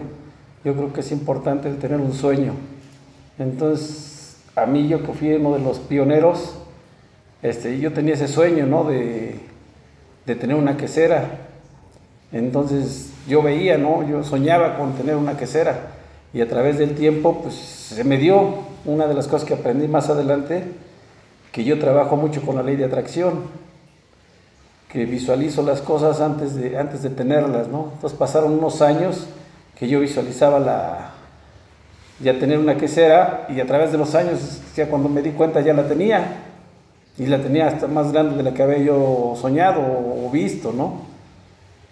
Yo 0.65 0.75
creo 0.75 0.93
que 0.93 1.01
es 1.01 1.11
importante 1.11 1.73
tener 1.73 2.01
un 2.01 2.13
sueño. 2.13 2.53
Entonces, 3.37 4.37
a 4.55 4.65
mí 4.65 4.87
yo 4.87 5.03
que 5.03 5.13
fui 5.13 5.33
uno 5.33 5.55
de 5.55 5.61
los 5.61 5.79
pioneros, 5.81 6.55
este, 7.43 7.81
yo 7.81 7.93
tenía 7.93 8.15
ese 8.15 8.29
sueño, 8.29 8.67
¿no? 8.67 8.85
De, 8.85 9.41
de 10.25 10.37
tener 10.37 10.55
una 10.55 10.77
quesera. 10.77 11.25
Entonces, 12.31 13.11
yo 13.27 13.43
veía, 13.43 13.77
¿no? 13.77 14.09
Yo 14.09 14.23
soñaba 14.23 14.79
con 14.79 14.93
tener 14.93 15.17
una 15.17 15.37
quesera 15.37 15.95
y 16.33 16.41
a 16.43 16.49
través 16.49 16.79
del 16.79 16.95
tiempo, 16.95 17.41
pues 17.43 17.55
se 17.55 18.05
me 18.05 18.19
dio 18.19 18.68
una 18.89 19.07
de 19.07 19.15
las 19.15 19.29
cosas 19.29 19.47
que 19.47 19.55
aprendí 19.55 19.87
más 19.87 20.09
adelante, 20.09 20.65
que 21.53 21.63
yo 21.63 21.79
trabajo 21.79 22.17
mucho 22.17 22.41
con 22.43 22.57
la 22.57 22.63
ley 22.63 22.77
de 22.77 22.87
atracción, 22.87 23.43
que 24.91 25.05
visualizo 25.05 25.63
las 25.63 25.83
cosas 25.83 26.23
antes 26.23 26.57
de, 26.57 26.79
antes 26.79 27.03
de 27.03 27.11
tenerlas, 27.11 27.69
¿no? 27.69 27.91
Entonces 27.95 28.19
pasaron 28.19 28.55
unos 28.55 28.81
años 28.81 29.27
que 29.79 29.89
yo 29.89 30.01
visualizaba 30.01 30.59
la, 30.59 31.11
ya 32.21 32.39
tener 32.39 32.59
una 32.59 32.79
quesera 32.79 33.47
y 33.51 33.61
a 33.61 33.67
través 33.67 33.93
de 33.93 33.99
los 33.99 34.15
años, 34.15 34.63
ya 34.75 34.89
cuando 34.89 35.11
me 35.11 35.21
di 35.21 35.33
cuenta 35.33 35.61
ya 35.61 35.75
la 35.75 35.87
tenía 35.87 36.45
y 37.19 37.27
la 37.27 37.43
tenía 37.43 37.67
hasta 37.67 37.89
más 37.89 38.11
grande 38.11 38.39
de 38.39 38.43
la 38.43 38.55
que 38.55 38.63
había 38.63 38.79
yo 38.79 39.35
soñado 39.39 39.83
o 39.83 40.31
visto, 40.31 40.73
¿no? 40.73 41.03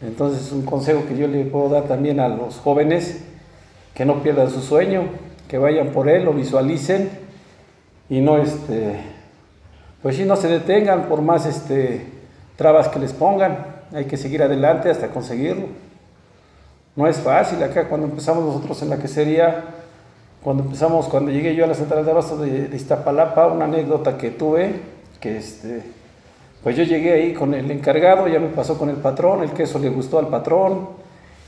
Entonces, 0.00 0.50
un 0.52 0.62
consejo 0.62 1.04
que 1.06 1.16
yo 1.16 1.26
le 1.26 1.44
puedo 1.44 1.68
dar 1.68 1.84
también 1.84 2.20
a 2.20 2.28
los 2.28 2.56
jóvenes, 2.56 3.22
que 3.94 4.06
no 4.06 4.22
pierdan 4.22 4.50
su 4.50 4.62
sueño, 4.62 5.04
que 5.48 5.58
vayan 5.58 5.88
por 5.88 6.08
él, 6.08 6.24
lo 6.24 6.32
visualicen 6.32 7.10
y 8.08 8.20
no, 8.20 8.38
este, 8.38 9.00
pues 10.02 10.16
sí, 10.16 10.24
no 10.24 10.36
se 10.36 10.48
detengan 10.48 11.04
por 11.04 11.22
más 11.22 11.46
este, 11.46 12.06
trabas 12.56 12.88
que 12.88 12.98
les 12.98 13.12
pongan, 13.12 13.66
hay 13.92 14.04
que 14.04 14.16
seguir 14.16 14.42
adelante 14.42 14.90
hasta 14.90 15.08
conseguirlo. 15.08 15.66
No 16.94 17.06
es 17.06 17.18
fácil 17.18 17.62
acá 17.62 17.88
cuando 17.88 18.06
empezamos 18.06 18.44
nosotros 18.44 18.82
en 18.82 18.90
la 18.90 18.98
quesería, 18.98 19.64
cuando 20.42 20.62
empezamos, 20.62 21.06
cuando 21.08 21.30
llegué 21.30 21.54
yo 21.54 21.64
a 21.64 21.68
la 21.68 21.74
central 21.74 22.04
de 22.04 22.10
abasto 22.10 22.38
de, 22.38 22.68
de 22.68 22.76
Iztapalapa, 22.76 23.48
una 23.48 23.66
anécdota 23.66 24.16
que 24.16 24.30
tuve, 24.30 24.80
que 25.20 25.36
este, 25.36 25.82
pues 26.62 26.76
yo 26.76 26.84
llegué 26.84 27.12
ahí 27.12 27.34
con 27.34 27.54
el 27.54 27.70
encargado, 27.70 28.28
ya 28.28 28.38
me 28.38 28.48
pasó 28.48 28.78
con 28.78 28.88
el 28.88 28.96
patrón, 28.96 29.42
el 29.42 29.50
queso 29.50 29.78
le 29.78 29.88
gustó 29.90 30.18
al 30.18 30.28
patrón, 30.28 30.88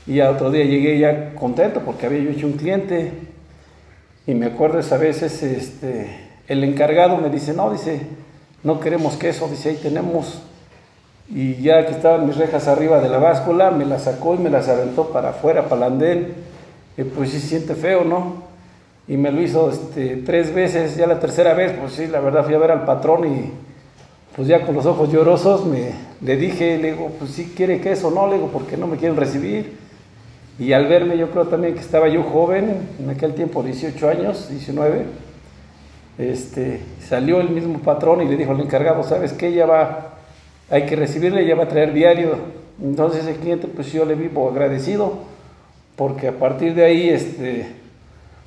y 0.09 0.15
ya 0.15 0.31
otro 0.31 0.49
día 0.49 0.63
llegué 0.63 0.97
ya 0.97 1.35
contento 1.35 1.81
porque 1.85 2.07
había 2.07 2.19
yo 2.19 2.31
hecho 2.31 2.47
un 2.47 2.53
cliente. 2.53 3.11
Y 4.29 4.35
me 4.35 4.45
acuerdo 4.45 4.77
esa 4.77 4.97
vez 4.97 5.23
este, 5.23 6.05
el 6.47 6.63
encargado 6.63 7.17
me 7.17 7.31
dice, 7.31 7.51
no, 7.51 7.71
dice, 7.71 8.01
no 8.63 8.79
queremos 8.79 9.15
queso, 9.15 9.47
dice, 9.47 9.69
ahí 9.69 9.79
tenemos. 9.81 10.43
Y 11.33 11.55
ya 11.63 11.87
que 11.87 11.93
estaban 11.93 12.27
mis 12.27 12.37
rejas 12.37 12.67
arriba 12.67 13.01
de 13.01 13.09
la 13.09 13.17
báscula, 13.17 13.71
me 13.71 13.85
las 13.85 14.03
sacó 14.03 14.35
y 14.35 14.37
me 14.37 14.51
las 14.51 14.69
aventó 14.69 15.09
para 15.09 15.29
afuera, 15.29 15.63
para 15.63 15.87
el 15.87 15.93
andén. 15.93 16.33
Y 16.95 17.05
pues 17.05 17.31
sí 17.31 17.39
siente 17.39 17.73
feo, 17.73 18.03
¿no? 18.03 18.43
Y 19.07 19.17
me 19.17 19.31
lo 19.31 19.41
hizo 19.41 19.71
este, 19.71 20.17
tres 20.17 20.53
veces, 20.53 20.95
ya 20.95 21.07
la 21.07 21.19
tercera 21.19 21.55
vez, 21.55 21.73
pues 21.79 21.93
sí, 21.93 22.05
la 22.05 22.19
verdad 22.19 22.45
fui 22.45 22.53
a 22.53 22.59
ver 22.59 22.69
al 22.69 22.85
patrón 22.85 23.25
y 23.25 23.51
pues 24.35 24.47
ya 24.47 24.63
con 24.63 24.75
los 24.75 24.85
ojos 24.85 25.11
llorosos 25.11 25.65
me, 25.65 25.93
le 26.21 26.37
dije, 26.37 26.77
le 26.77 26.91
digo, 26.91 27.09
pues 27.17 27.31
si 27.31 27.45
quiere 27.45 27.81
queso, 27.81 28.11
no, 28.11 28.27
le 28.27 28.35
digo, 28.35 28.49
porque 28.53 28.77
no 28.77 28.85
me 28.85 28.97
quieren 28.97 29.17
recibir. 29.17 29.88
Y 30.59 30.73
al 30.73 30.87
verme, 30.87 31.17
yo 31.17 31.31
creo 31.31 31.47
también 31.47 31.73
que 31.73 31.79
estaba 31.79 32.09
yo 32.09 32.21
joven, 32.21 32.89
en 32.99 33.09
aquel 33.09 33.33
tiempo 33.33 33.63
18 33.63 34.09
años, 34.09 34.49
19, 34.49 35.05
este, 36.17 36.81
salió 37.07 37.39
el 37.39 37.49
mismo 37.49 37.79
patrón 37.79 38.21
y 38.21 38.25
le 38.25 38.35
dijo 38.35 38.51
al 38.51 38.59
encargado, 38.59 39.03
¿sabes 39.03 39.31
qué? 39.31 39.53
Ya 39.53 39.65
va, 39.65 40.15
hay 40.69 40.85
que 40.85 40.97
recibirle, 40.97 41.47
ya 41.47 41.55
va 41.55 41.63
a 41.63 41.69
traer 41.69 41.93
diario. 41.93 42.35
Entonces 42.83 43.25
el 43.25 43.35
cliente, 43.35 43.67
pues 43.67 43.93
yo 43.93 44.03
le 44.03 44.15
vivo 44.15 44.49
agradecido, 44.49 45.19
porque 45.95 46.27
a 46.27 46.33
partir 46.33 46.75
de 46.75 46.83
ahí, 46.83 47.07
este, 47.07 47.67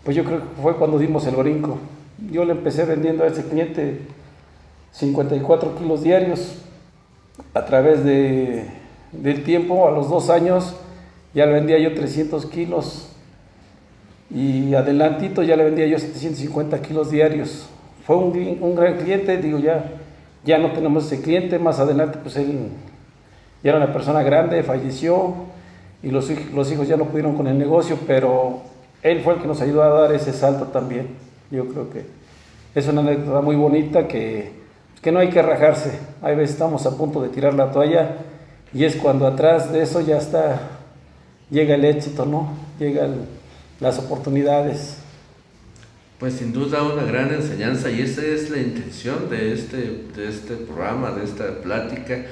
pues 0.05 0.15
yo 0.15 0.25
creo 0.25 0.41
que 0.41 0.61
fue 0.61 0.77
cuando 0.77 0.99
dimos 0.99 1.27
el 1.27 1.37
brinco. 1.37 1.79
Yo 2.31 2.45
le 2.45 2.53
empecé 2.53 2.85
vendiendo 2.85 3.25
a 3.25 3.29
ese 3.29 3.43
cliente 3.43 4.01
54 4.93 5.77
kilos 5.77 6.03
diarios 6.03 6.59
a 7.55 7.65
través 7.65 8.05
de, 8.05 8.67
del 9.13 9.45
tiempo, 9.45 9.89
a 9.89 9.93
los 9.93 10.11
dos 10.11 10.29
años 10.29 10.77
ya 11.35 11.47
le 11.47 11.53
vendía 11.53 11.79
yo 11.79 11.95
300 11.95 12.47
kilos 12.47 13.09
y 14.31 14.75
adelantito 14.75 15.43
ya 15.43 15.57
le 15.57 15.65
vendía 15.65 15.87
yo 15.87 15.99
750 15.99 16.81
kilos 16.83 17.11
diarios. 17.11 17.67
Fue 18.07 18.17
un, 18.17 18.59
un, 18.61 18.75
gran 18.75 18.97
cliente, 18.97 19.37
digo 19.37 19.59
ya, 19.59 19.93
ya 20.45 20.59
no 20.59 20.73
tenemos 20.73 21.07
ese 21.07 21.23
cliente, 21.23 21.59
más 21.59 21.79
adelante 21.79 22.19
pues 22.23 22.37
él 22.37 22.69
ya 23.63 23.71
era 23.71 23.79
una 23.79 23.93
persona 23.93 24.23
grande, 24.23 24.63
falleció 24.63 25.35
y 26.03 26.11
los, 26.11 26.31
los 26.53 26.73
hijos 26.73 26.89
ya 26.89 26.97
no 26.97 27.07
pudieron 27.07 27.37
con 27.37 27.47
el 27.47 27.59
negocio, 27.59 27.99
pero 28.07 28.63
él 29.03 29.21
fue 29.21 29.35
el 29.35 29.41
que 29.41 29.47
nos 29.47 29.61
ayudó 29.61 29.83
a 29.83 29.89
dar 29.89 30.13
ese 30.13 30.33
salto 30.33 30.67
también. 30.67 31.09
Yo 31.51 31.69
creo 31.69 31.91
que 31.91 32.05
es 32.75 32.89
una 32.89 33.03
anécdota 33.03 33.41
muy 33.41 33.57
bonita 33.57 34.09
que 34.09 34.63
que 35.03 35.11
no 35.11 35.19
hay 35.19 35.29
que 35.29 35.43
rajarse. 35.43 35.99
Hay 36.23 36.37
veces 36.37 36.53
estamos 36.53 36.87
a 36.87 36.97
punto 36.97 37.21
de 37.21 37.29
tirar 37.29 37.55
la 37.55 37.73
toalla 37.73 38.17
y 38.73 38.85
es 38.85 38.97
cuando 38.97 39.27
atrás 39.27 39.73
de 39.73 39.83
eso 39.83 40.01
ya 40.01 40.17
está, 40.17 40.61
llega 41.53 41.75
el 41.75 41.85
éxito, 41.85 42.25
¿no? 42.27 42.57
Llegan 42.81 43.27
las 43.79 43.99
oportunidades. 43.99 44.97
Pues 46.19 46.35
sin 46.35 46.53
duda 46.53 46.83
una 46.83 47.05
gran 47.05 47.33
enseñanza 47.33 47.91
y 47.91 48.01
esa 48.01 48.25
es 48.25 48.51
la 48.51 48.59
intención 48.59 49.29
de 49.29 49.53
este, 49.53 50.07
de 50.17 50.29
este 50.29 50.55
programa, 50.55 51.11
de 51.11 51.25
esta 51.25 51.61
plática, 51.63 52.25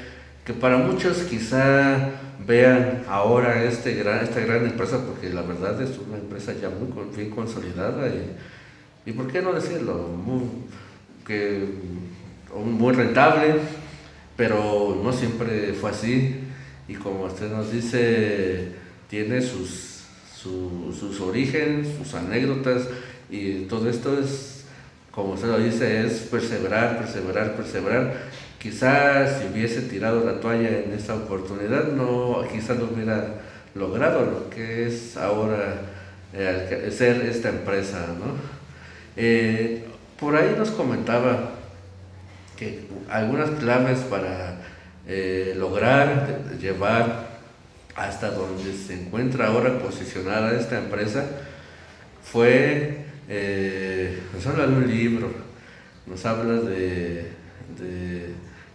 que 0.45 0.53
para 0.55 0.79
muchos 0.79 1.19
quizá 1.19 2.11
vean 2.47 3.05
ahora 3.09 3.65
este 3.65 3.95
gran, 3.95 4.25
esta 4.25 4.41
gran 4.41 4.65
empresa, 4.65 5.05
porque 5.05 5.29
la 5.29 5.43
verdad 5.43 5.81
es 5.83 5.99
una 5.99 6.17
empresa 6.17 6.55
ya 6.61 6.71
muy 6.71 6.89
bien 7.15 7.31
consolidada 7.31 8.09
y, 8.09 9.11
y 9.11 9.13
¿por 9.13 9.27
qué 9.27 9.43
no 9.43 9.53
decirlo? 9.53 10.09
Muy, 10.25 10.45
que 11.27 11.67
muy 12.55 12.95
rentable, 12.95 13.57
pero 14.37 14.99
no 15.03 15.13
siempre 15.13 15.75
fue 15.75 15.91
así. 15.91 16.37
Y 16.89 16.95
como 16.95 17.25
usted 17.25 17.51
nos 17.51 17.71
dice, 17.71 18.80
tiene 19.11 19.43
sus, 19.43 20.05
sus 20.41 21.21
orígenes, 21.21 21.89
sus 21.99 22.15
anécdotas 22.15 22.85
y 23.29 23.63
todo 23.63 23.91
esto 23.91 24.19
es, 24.19 24.65
como 25.11 25.33
usted 25.33 25.49
lo 25.49 25.59
dice, 25.59 26.07
es 26.07 26.21
perseverar, 26.31 26.99
perseverar, 26.99 27.57
perseverar. 27.57 28.15
Quizás 28.61 29.41
si 29.41 29.49
hubiese 29.53 29.83
tirado 29.83 30.25
la 30.25 30.41
toalla 30.41 30.69
en 30.69 30.93
esta 30.93 31.15
oportunidad, 31.17 31.89
no, 31.93 32.45
quizás 32.53 32.79
no 32.79 32.85
hubiera 32.95 33.35
logrado 33.75 34.25
lo 34.25 34.51
que 34.51 34.87
es 34.87 35.17
ahora 35.17 35.83
eh, 36.33 36.93
ser 36.97 37.23
esta 37.23 37.49
empresa. 37.49 38.07
¿no? 38.19 38.35
Eh, 39.17 39.87
por 40.19 40.37
ahí 40.37 40.55
nos 40.57 40.71
comentaba 40.71 41.51
que 42.57 42.87
algunas 43.09 43.51
claves 43.51 44.01
para 44.01 44.61
eh, 45.09 45.55
lograr 45.57 46.39
llevar 46.61 47.30
hasta 48.01 48.31
donde 48.31 48.73
se 48.73 48.95
encuentra 48.95 49.49
ahora 49.49 49.79
posicionada 49.79 50.59
esta 50.59 50.79
empresa 50.79 51.27
fue, 52.23 53.05
eh, 53.29 54.19
nos 54.33 54.47
habla 54.47 54.67
de 54.67 54.73
un 54.75 54.89
libro, 54.89 55.31
nos 56.07 56.25
habla 56.25 56.63
de, 56.63 57.27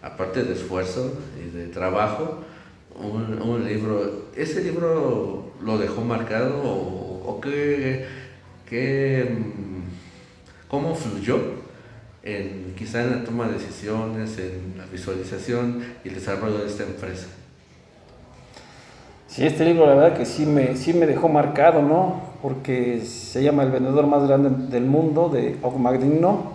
aparte 0.03 0.43
de 0.43 0.53
esfuerzo 0.53 1.19
y 1.43 1.57
de 1.57 1.67
trabajo, 1.67 2.43
un, 2.93 3.65
libro, 3.67 4.29
¿ese 4.35 4.63
libro 4.63 5.53
lo 5.59 5.77
dejó 5.79 6.01
marcado 6.01 6.61
o, 6.63 7.41
qué, 7.41 8.07
mm, 9.27 10.67
cómo 10.67 10.95
fluyó? 10.95 11.65
En, 12.21 12.75
quizá 12.77 13.03
en 13.03 13.11
la 13.11 13.23
toma 13.23 13.47
de 13.47 13.53
decisiones, 13.53 14.37
en 14.37 14.75
la 14.77 14.85
visualización 14.85 15.83
y 16.03 16.09
el 16.09 16.15
desarrollo 16.15 16.59
de 16.59 16.67
esta 16.67 16.83
empresa. 16.83 17.27
Sí, 19.35 19.45
este 19.45 19.65
libro 19.65 19.85
la 19.85 19.95
verdad 19.95 20.17
que 20.17 20.25
sí 20.25 20.45
me, 20.45 20.77
sí 20.77 20.93
me 20.93 21.05
dejó 21.05 21.27
marcado, 21.27 21.81
¿no? 21.81 22.21
Porque 22.41 23.01
se 23.01 23.43
llama 23.43 23.63
El 23.63 23.71
vendedor 23.71 24.07
más 24.07 24.25
grande 24.25 24.49
del 24.69 24.85
mundo 24.85 25.27
de 25.27 25.57
Ogmagdino. 25.61 26.53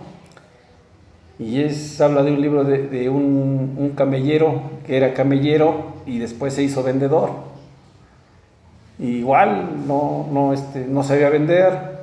Y 1.37 1.61
es, 1.61 2.01
habla 2.01 2.23
de 2.23 2.31
un 2.31 2.41
libro 2.41 2.63
de, 2.63 3.07
un, 3.07 3.93
camellero 3.95 4.63
que 4.87 4.97
era 4.97 5.13
camellero 5.13 5.93
y 6.07 6.17
después 6.17 6.55
se 6.55 6.63
hizo 6.63 6.81
vendedor. 6.81 7.29
igual 8.97 9.85
no, 9.87 10.27
no, 10.31 10.51
este, 10.51 10.87
no 10.87 11.03
sabía 11.03 11.29
vender, 11.29 12.01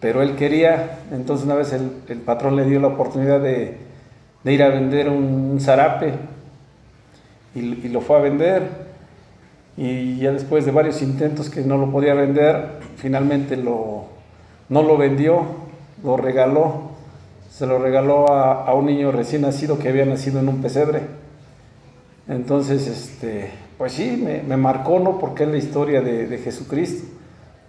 pero 0.00 0.20
él 0.20 0.34
quería. 0.34 0.98
Entonces 1.12 1.46
una 1.46 1.54
vez 1.54 1.72
el, 1.72 2.18
patrón 2.22 2.56
le 2.56 2.64
dio 2.64 2.80
la 2.80 2.88
oportunidad 2.88 3.40
de, 3.40 3.78
ir 4.46 4.62
a 4.64 4.68
vender 4.68 5.10
un 5.10 5.60
zarape 5.60 6.12
y 7.54 7.88
lo 7.88 8.00
fue 8.00 8.16
a 8.16 8.20
vender 8.20 8.85
y 9.76 10.16
ya 10.16 10.32
después 10.32 10.64
de 10.64 10.72
varios 10.72 11.02
intentos 11.02 11.50
que 11.50 11.60
no 11.60 11.76
lo 11.76 11.90
podía 11.90 12.14
vender, 12.14 12.78
finalmente 12.96 13.56
lo, 13.56 14.06
no 14.70 14.82
lo 14.82 14.96
vendió, 14.96 15.42
lo 16.02 16.16
regaló, 16.16 16.92
se 17.50 17.66
lo 17.66 17.78
regaló 17.78 18.30
a, 18.30 18.72
un 18.74 18.86
niño 18.86 19.12
recién 19.12 19.42
nacido 19.42 19.78
que 19.78 19.88
había 19.88 20.06
nacido 20.06 20.40
en 20.40 20.48
un 20.48 20.62
pesebre. 20.62 21.02
Entonces, 22.28 22.86
este, 22.86 23.50
pues 23.76 23.92
sí, 23.92 24.22
me, 24.46 24.56
marcó, 24.56 24.98
¿no? 24.98 25.18
Porque 25.18 25.44
es 25.44 25.50
la 25.50 25.56
historia 25.58 26.00
de, 26.00 26.38
Jesucristo, 26.38 27.06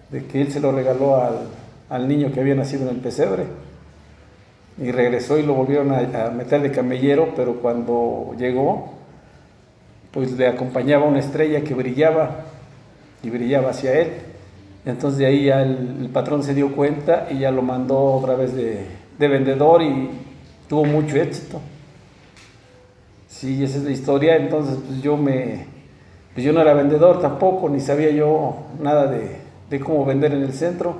de 0.09 0.25
que 0.25 0.41
él 0.41 0.51
se 0.51 0.61
lo 0.61 0.71
regaló 0.71 1.21
al, 1.89 2.07
niño 2.07 2.31
que 2.31 2.39
había 2.39 2.55
nacido 2.55 2.83
en 2.83 2.95
el 2.95 3.01
pesebre. 3.01 3.43
Y 4.81 4.91
regresó 4.91 5.37
y 5.37 5.43
lo 5.43 5.55
volvieron 5.55 5.91
a, 5.91 6.27
a 6.27 6.31
meter 6.31 6.61
de 6.61 6.71
camellero, 6.71 7.33
pero 7.35 7.55
cuando 7.55 8.33
llegó, 8.37 8.96
pues 10.17 10.31
le 10.31 10.47
acompañaba 10.47 11.05
una 11.05 11.19
estrella 11.19 11.63
que 11.63 11.75
brillaba 11.75 12.45
y 13.21 13.29
brillaba 13.29 13.69
hacia 13.69 13.99
él. 13.99 14.13
Entonces 14.83 15.19
de 15.19 15.27
ahí 15.27 15.45
ya 15.45 15.61
el, 15.61 16.09
patrón 16.11 16.41
se 16.41 16.55
dio 16.55 16.75
cuenta 16.75 17.27
y 17.29 17.37
ya 17.37 17.51
lo 17.51 17.61
mandó 17.61 18.15
otra 18.15 18.33
vez 18.33 18.55
de, 18.55 18.87
vendedor 19.19 19.83
y 19.83 20.09
tuvo 20.67 20.85
mucho 20.85 21.17
éxito. 21.17 21.61
Sí, 23.27 23.63
esa 23.63 23.77
es 23.77 23.83
la 23.83 23.91
historia. 23.91 24.37
Entonces 24.37 24.79
pues 24.87 25.03
yo 25.03 25.17
me, 25.17 25.67
pues 26.33 26.43
yo 26.43 26.51
no 26.51 26.61
era 26.61 26.73
vendedor 26.73 27.21
tampoco, 27.21 27.69
ni 27.69 27.79
sabía 27.79 28.09
yo 28.09 28.55
nada 28.81 29.05
de, 29.05 29.79
cómo 29.81 30.03
vender 30.03 30.33
en 30.33 30.41
el 30.41 30.53
centro. 30.53 30.95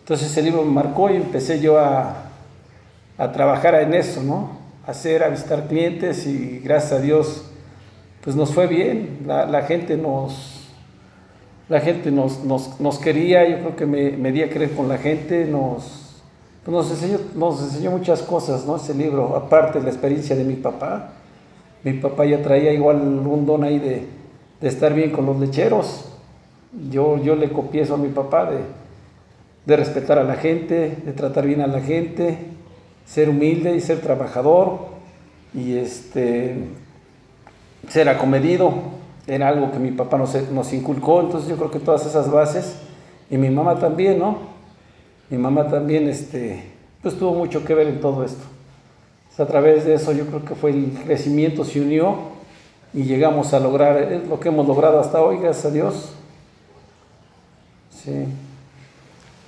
Entonces 0.00 0.28
ese 0.28 0.42
libro 0.42 0.64
me 0.64 0.72
marcó 0.72 1.08
y 1.08 1.14
empecé 1.14 1.60
yo 1.60 1.78
a, 1.78 2.16
a 3.16 3.30
trabajar 3.30 3.76
en 3.76 3.94
eso, 3.94 4.24
¿no? 4.24 4.58
A 4.84 4.90
hacer, 4.90 5.22
a 5.22 5.28
visitar 5.28 5.68
clientes 5.68 6.26
y 6.26 6.58
gracias 6.64 6.94
a 6.94 6.98
Dios 6.98 7.52
pues 8.26 8.34
nos 8.34 8.52
fue 8.52 8.66
bien, 8.66 9.20
la, 9.24 9.62
gente 9.62 9.96
nos, 9.96 10.66
la 11.68 11.78
gente 11.78 12.10
nos, 12.10 12.42
nos, 12.44 12.98
quería, 12.98 13.48
yo 13.48 13.58
creo 13.58 13.76
que 13.76 13.86
me, 13.86 14.10
me 14.16 14.32
di 14.32 14.42
a 14.42 14.50
creer 14.50 14.72
con 14.72 14.88
la 14.88 14.98
gente, 14.98 15.44
nos, 15.44 16.24
pues 16.64 16.76
nos, 16.76 16.90
enseñó, 16.90 17.20
nos 17.36 17.62
enseñó 17.62 17.92
muchas 17.92 18.22
cosas, 18.22 18.66
¿no? 18.66 18.74
Ese 18.78 18.94
libro, 18.94 19.36
aparte 19.36 19.78
de 19.78 19.84
la 19.84 19.90
experiencia 19.90 20.34
de 20.34 20.42
mi 20.42 20.54
papá, 20.54 21.12
mi 21.84 21.92
papá 21.92 22.24
ya 22.24 22.42
traía 22.42 22.72
igual 22.72 22.96
un 22.96 23.46
don 23.46 23.62
ahí 23.62 23.78
de, 23.78 24.08
estar 24.60 24.92
bien 24.92 25.12
con 25.12 25.24
los 25.24 25.38
lecheros, 25.38 26.06
yo, 26.90 27.22
yo 27.22 27.36
le 27.36 27.52
copié 27.52 27.82
eso 27.82 27.94
a 27.94 27.96
mi 27.96 28.08
papá 28.08 28.50
de, 28.50 28.58
de 29.66 29.76
respetar 29.76 30.18
a 30.18 30.24
la 30.24 30.34
gente, 30.34 30.96
de 31.04 31.12
tratar 31.12 31.46
bien 31.46 31.60
a 31.60 31.68
la 31.68 31.80
gente, 31.80 32.38
ser 33.04 33.28
humilde 33.28 33.76
y 33.76 33.80
ser 33.80 34.00
trabajador, 34.00 34.80
y 35.54 35.76
este 35.76 36.56
ser 37.88 38.08
acomedido, 38.08 38.72
era 39.26 39.48
algo 39.48 39.72
que 39.72 39.78
mi 39.78 39.90
papá 39.90 40.18
nos, 40.18 40.34
nos 40.50 40.72
inculcó, 40.72 41.20
entonces 41.20 41.48
yo 41.48 41.56
creo 41.56 41.70
que 41.70 41.80
todas 41.80 42.06
esas 42.06 42.30
bases, 42.30 42.76
y 43.30 43.36
mi 43.36 43.50
mamá 43.50 43.78
también, 43.78 44.18
¿no? 44.18 44.38
Mi 45.30 45.38
mamá 45.38 45.66
también, 45.68 46.08
este, 46.08 46.62
pues 47.02 47.18
tuvo 47.18 47.34
mucho 47.34 47.64
que 47.64 47.74
ver 47.74 47.88
en 47.88 48.00
todo 48.00 48.24
esto. 48.24 48.44
a 49.38 49.46
través 49.46 49.84
de 49.84 49.94
eso 49.94 50.12
yo 50.12 50.26
creo 50.26 50.44
que 50.44 50.54
fue 50.54 50.70
el 50.70 50.90
crecimiento, 51.04 51.64
se 51.64 51.80
unió 51.80 52.16
y 52.94 53.02
llegamos 53.02 53.52
a 53.52 53.60
lograr 53.60 54.22
lo 54.28 54.40
que 54.40 54.48
hemos 54.48 54.66
logrado 54.66 55.00
hasta 55.00 55.20
hoy, 55.20 55.38
gracias 55.38 55.66
a 55.66 55.70
Dios. 55.70 56.12
Sí. 57.90 58.26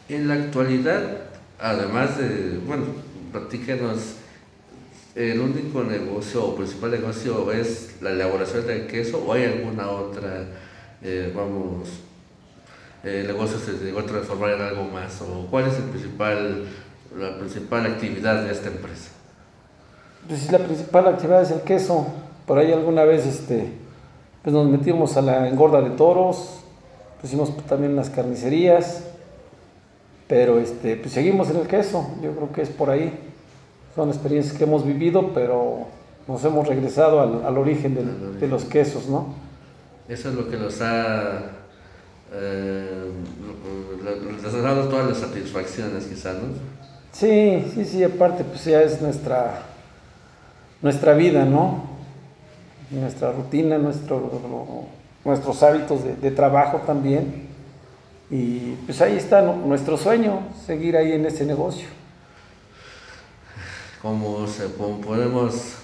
En 0.08 0.28
la 0.28 0.34
actualidad, 0.34 1.02
además 1.60 2.18
de, 2.18 2.58
bueno, 2.66 2.84
platíquenos 3.30 4.17
el 5.18 5.40
único 5.40 5.82
negocio 5.82 6.44
o 6.44 6.54
principal 6.54 6.92
negocio 6.92 7.50
es 7.50 7.96
la 8.00 8.10
elaboración 8.10 8.64
del 8.68 8.86
queso 8.86 9.24
o 9.26 9.32
hay 9.32 9.46
alguna 9.46 9.90
otra, 9.90 10.44
eh, 11.02 11.32
vamos, 11.34 11.88
eh, 13.02 13.24
negocio 13.26 13.58
se 13.58 13.84
llegó 13.84 13.98
a 13.98 14.06
transformar 14.06 14.50
en 14.52 14.62
algo 14.62 14.84
más 14.84 15.20
o 15.22 15.48
cuál 15.50 15.66
es 15.66 15.74
el 15.74 15.84
principal, 15.84 16.66
la 17.18 17.36
principal 17.36 17.86
actividad 17.86 18.44
de 18.44 18.52
esta 18.52 18.68
empresa? 18.68 19.10
Pues 20.28 20.52
la 20.52 20.58
principal 20.58 21.08
actividad 21.08 21.42
es 21.42 21.50
el 21.50 21.62
queso. 21.62 22.06
Por 22.46 22.58
ahí 22.58 22.70
alguna 22.70 23.02
vez 23.02 23.26
este, 23.26 23.72
pues 24.42 24.54
nos 24.54 24.68
metimos 24.68 25.16
a 25.16 25.22
la 25.22 25.48
engorda 25.48 25.80
de 25.80 25.90
toros, 25.90 26.60
pusimos 27.20 27.56
también 27.66 27.96
las 27.96 28.08
carnicerías, 28.08 29.02
pero 30.28 30.60
este, 30.60 30.94
pues 30.94 31.12
seguimos 31.12 31.50
en 31.50 31.56
el 31.56 31.66
queso, 31.66 32.08
yo 32.22 32.36
creo 32.36 32.52
que 32.52 32.62
es 32.62 32.68
por 32.68 32.90
ahí 32.90 33.27
son 33.98 34.10
experiencias 34.10 34.56
que 34.56 34.62
hemos 34.62 34.86
vivido, 34.86 35.32
pero 35.34 35.88
nos 36.28 36.44
hemos 36.44 36.68
regresado 36.68 37.20
al, 37.20 37.58
origen 37.58 38.38
de 38.38 38.46
los 38.46 38.64
quesos, 38.64 39.08
¿no? 39.08 39.34
Eso 40.08 40.28
es 40.28 40.36
lo 40.36 40.48
que 40.48 40.56
nos 40.56 40.80
ha, 40.80 41.40
eh, 42.32 43.10
ha 44.06 44.60
dado 44.60 44.88
todas 44.88 45.08
las 45.08 45.18
satisfacciones, 45.18 46.04
quizás, 46.04 46.36
¿no? 46.36 46.54
Sí, 47.10 47.64
sí, 47.74 47.84
sí, 47.84 48.04
aparte, 48.04 48.44
pues 48.44 48.66
ya 48.66 48.82
es 48.82 49.02
nuestra, 49.02 49.62
nuestra 50.80 51.14
vida, 51.14 51.44
¿no? 51.44 51.82
Nuestra 52.92 53.32
rutina, 53.32 53.78
nuestro, 53.78 54.30
nuestros 55.24 55.60
hábitos 55.64 56.04
de, 56.04 56.14
de 56.14 56.30
trabajo 56.30 56.82
también. 56.86 57.48
Y 58.30 58.74
pues 58.86 59.00
ahí 59.00 59.16
está 59.16 59.42
nuestro 59.42 59.96
sueño, 59.96 60.38
seguir 60.64 60.96
ahí 60.96 61.10
en 61.10 61.26
ese 61.26 61.44
negocio 61.44 61.97
como, 64.02 64.46
se, 64.46 64.68
podemos 64.68 65.74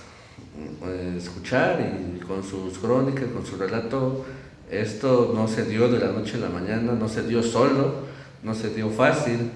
eh, 0.87 1.15
escuchar 1.19 1.81
y 1.81 2.21
con 2.21 2.43
sus 2.43 2.79
crónicas, 2.79 3.25
con 3.33 3.45
su 3.45 3.57
relato, 3.57 4.25
esto 4.71 5.33
no 5.35 5.49
se 5.49 5.65
dio 5.65 5.89
de 5.89 5.99
la 5.99 6.13
noche 6.13 6.37
a 6.37 6.41
la 6.41 6.49
mañana, 6.49 6.93
no 6.93 7.09
se 7.09 7.23
dio 7.27 7.43
solo, 7.43 8.05
no 8.43 8.55
se 8.55 8.71
dio 8.71 8.91
fácil, 8.91 9.51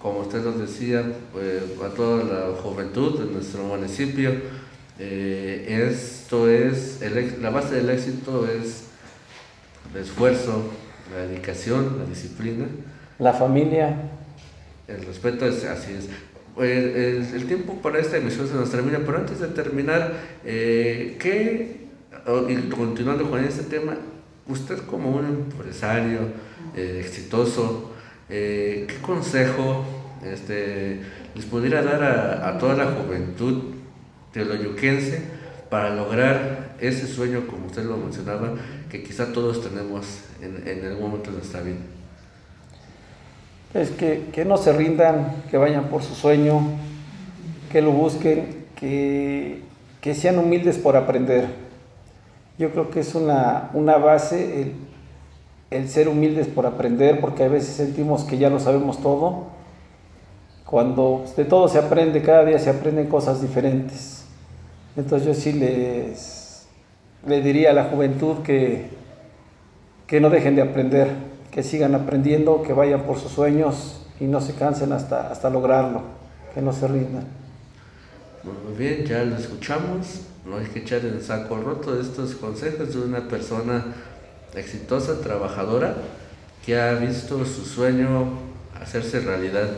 como 0.00 0.20
usted 0.20 0.44
nos 0.44 0.58
decía, 0.58 1.04
pues, 1.32 1.62
a 1.84 1.88
toda 1.94 2.24
la 2.24 2.56
juventud 2.60 3.18
de 3.18 3.32
nuestro 3.32 3.64
municipio, 3.64 4.32
eh, 4.98 5.88
esto 5.90 6.48
es, 6.48 7.00
la 7.40 7.50
base 7.50 7.76
del 7.76 7.90
éxito 7.90 8.48
es 8.48 8.84
el 9.92 10.02
esfuerzo, 10.02 10.64
la 11.12 11.26
dedicación, 11.26 11.98
la 11.98 12.04
disciplina. 12.04 12.66
La 13.18 13.32
familia. 13.32 13.96
El 14.86 15.04
respeto 15.04 15.46
es 15.46 15.64
así 15.64 15.92
es. 15.92 16.08
El, 16.60 17.44
tiempo 17.46 17.74
para 17.80 17.98
esta 17.98 18.16
emisión 18.16 18.48
se 18.48 18.54
nos 18.54 18.70
termina, 18.70 18.98
pero 19.04 19.18
antes 19.18 19.40
de 19.40 19.48
terminar, 19.48 20.12
eh, 20.44 21.16
¿qué, 21.18 21.88
y 22.48 22.56
continuando 22.68 23.30
con 23.30 23.42
este 23.44 23.64
tema, 23.64 23.96
usted 24.46 24.78
como 24.78 25.10
un 25.10 25.26
empresario 25.26 26.20
eh, 26.76 27.02
exitoso, 27.04 27.92
eh, 28.28 28.86
¿qué 28.88 28.96
consejo 28.96 29.84
este, 30.24 31.00
les 31.34 31.44
pudiera 31.44 31.82
dar 31.82 32.02
a, 32.02 32.58
toda 32.58 32.74
la 32.74 32.86
juventud 32.86 33.74
teoloyuquense 34.32 35.22
para 35.70 35.94
lograr 35.94 36.76
ese 36.80 37.06
sueño, 37.06 37.46
como 37.46 37.66
usted 37.66 37.84
lo 37.84 37.96
mencionaba, 37.96 38.54
que 38.90 39.02
quizá 39.02 39.32
todos 39.32 39.62
tenemos 39.62 40.06
en, 40.42 40.66
en 40.66 40.84
algún 40.86 41.10
momento 41.10 41.30
de 41.30 41.38
nuestra 41.38 41.60
vida? 41.60 41.76
Es 43.74 43.90
que, 43.90 44.28
que 44.32 44.44
no 44.44 44.56
se 44.56 44.72
rindan, 44.72 45.42
que 45.50 45.58
vayan 45.58 45.84
por 45.84 46.02
su 46.02 46.14
sueño, 46.14 46.60
que 47.70 47.82
lo 47.82 47.92
busquen, 47.92 48.64
que, 48.76 49.62
que 50.00 50.14
sean 50.14 50.38
humildes 50.38 50.78
por 50.78 50.96
aprender. 50.96 51.46
Yo 52.58 52.70
creo 52.70 52.90
que 52.90 53.00
es 53.00 53.14
una, 53.14 53.70
una 53.74 53.98
base 53.98 54.62
el, 54.62 54.72
el, 55.70 55.88
ser 55.88 56.08
humildes 56.08 56.46
por 56.46 56.66
aprender, 56.66 57.20
porque 57.20 57.44
a 57.44 57.48
veces 57.48 57.74
sentimos 57.74 58.24
que 58.24 58.38
ya 58.38 58.50
lo 58.50 58.58
sabemos 58.58 59.00
todo. 59.02 59.46
Cuando 60.64 61.24
de 61.36 61.44
todo 61.44 61.68
se 61.68 61.78
aprende, 61.78 62.22
cada 62.22 62.44
día 62.44 62.58
se 62.58 62.70
aprenden 62.70 63.06
cosas 63.06 63.42
diferentes. 63.42 64.24
Entonces 64.96 65.28
yo 65.28 65.34
sí 65.34 65.52
les, 65.52 66.66
le 67.26 67.42
diría 67.42 67.70
a 67.70 67.74
la 67.74 67.84
juventud 67.84 68.38
que, 68.42 68.88
que 70.06 70.20
no 70.20 70.30
dejen 70.30 70.56
de 70.56 70.62
aprender, 70.62 71.08
que 71.58 71.64
sigan 71.64 71.96
aprendiendo, 71.96 72.62
que 72.62 72.72
vayan 72.72 73.02
por 73.02 73.18
sus 73.18 73.32
sueños 73.32 74.00
y 74.20 74.26
no 74.26 74.40
se 74.40 74.54
cansen 74.54 74.92
hasta, 74.92 75.28
hasta 75.28 75.50
lograrlo, 75.50 76.02
que 76.54 76.62
no 76.62 76.72
se 76.72 76.86
rindan. 76.86 77.24
Muy 78.44 78.78
bien, 78.78 79.04
ya 79.04 79.24
lo 79.24 79.36
escuchamos. 79.36 80.20
No 80.46 80.58
hay 80.58 80.66
que 80.66 80.78
echar 80.78 81.04
en 81.04 81.20
saco 81.20 81.56
roto 81.56 82.00
estos 82.00 82.36
consejos 82.36 82.94
de 82.94 83.00
una 83.00 83.26
persona 83.26 83.86
exitosa, 84.54 85.20
trabajadora, 85.20 85.96
que 86.64 86.78
ha 86.78 86.94
visto 86.94 87.44
su 87.44 87.64
sueño 87.64 88.38
hacerse 88.80 89.18
realidad. 89.18 89.68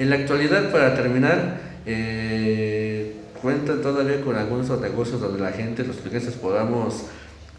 En 0.00 0.10
la 0.10 0.16
actualidad, 0.16 0.72
para 0.72 0.96
terminar, 0.96 1.60
eh, 1.86 3.14
cuenta 3.40 3.80
todavía 3.80 4.22
con 4.22 4.34
algunos 4.34 4.68
negocios 4.80 5.20
donde 5.20 5.38
la 5.38 5.52
gente, 5.52 5.84
los 5.84 5.98
clientes, 5.98 6.34
podamos 6.34 7.04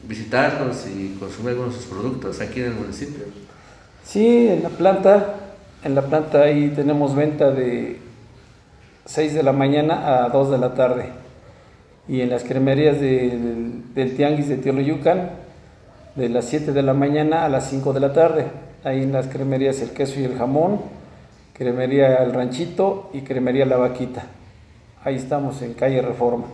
visitarlos 0.06 0.86
y 0.86 1.16
consumir 1.18 1.52
algunos 1.52 1.76
de 1.76 1.80
sus 1.80 1.90
productos 1.90 2.42
aquí 2.42 2.60
en 2.60 2.66
el 2.66 2.74
municipio. 2.74 3.24
Sí, 4.04 4.48
en 4.48 4.64
la 4.64 4.70
planta, 4.70 5.36
en 5.84 5.96
la 5.96 6.02
planta 6.02 6.42
ahí 6.42 6.70
tenemos 6.76 7.16
venta 7.16 7.52
de 7.52 8.00
6 9.06 9.34
de 9.34 9.44
la 9.44 9.54
mañana 9.54 10.24
a 10.24 10.30
2 10.30 10.52
de 10.52 10.58
la 10.58 10.74
tarde. 10.74 11.06
Y 12.08 12.22
en 12.22 12.30
las 12.30 12.44
cremerías 12.44 13.00
del, 13.00 13.84
Tianguis 14.16 14.48
de 14.48 14.58
Teoloyucan, 14.58 15.30
de 16.16 16.30
las 16.30 16.46
7 16.46 16.74
de 16.74 16.82
la 16.82 16.94
mañana 16.94 17.46
a 17.46 17.50
las 17.50 17.70
5 17.70 17.94
de 17.94 18.00
la 18.00 18.14
tarde. 18.14 18.46
Ahí 18.84 19.04
en 19.04 19.12
las 19.12 19.28
cremerías 19.28 19.82
El 19.82 19.92
Queso 19.92 20.20
y 20.20 20.24
el 20.24 20.38
Jamón, 20.38 20.80
cremería 21.54 22.16
El 22.24 22.34
Ranchito 22.34 23.10
y 23.14 23.22
cremería 23.22 23.66
La 23.66 23.78
Vaquita. 23.78 24.24
Ahí 25.04 25.16
estamos 25.16 25.62
en 25.62 25.74
calle 25.74 26.02
Reforma. 26.02 26.46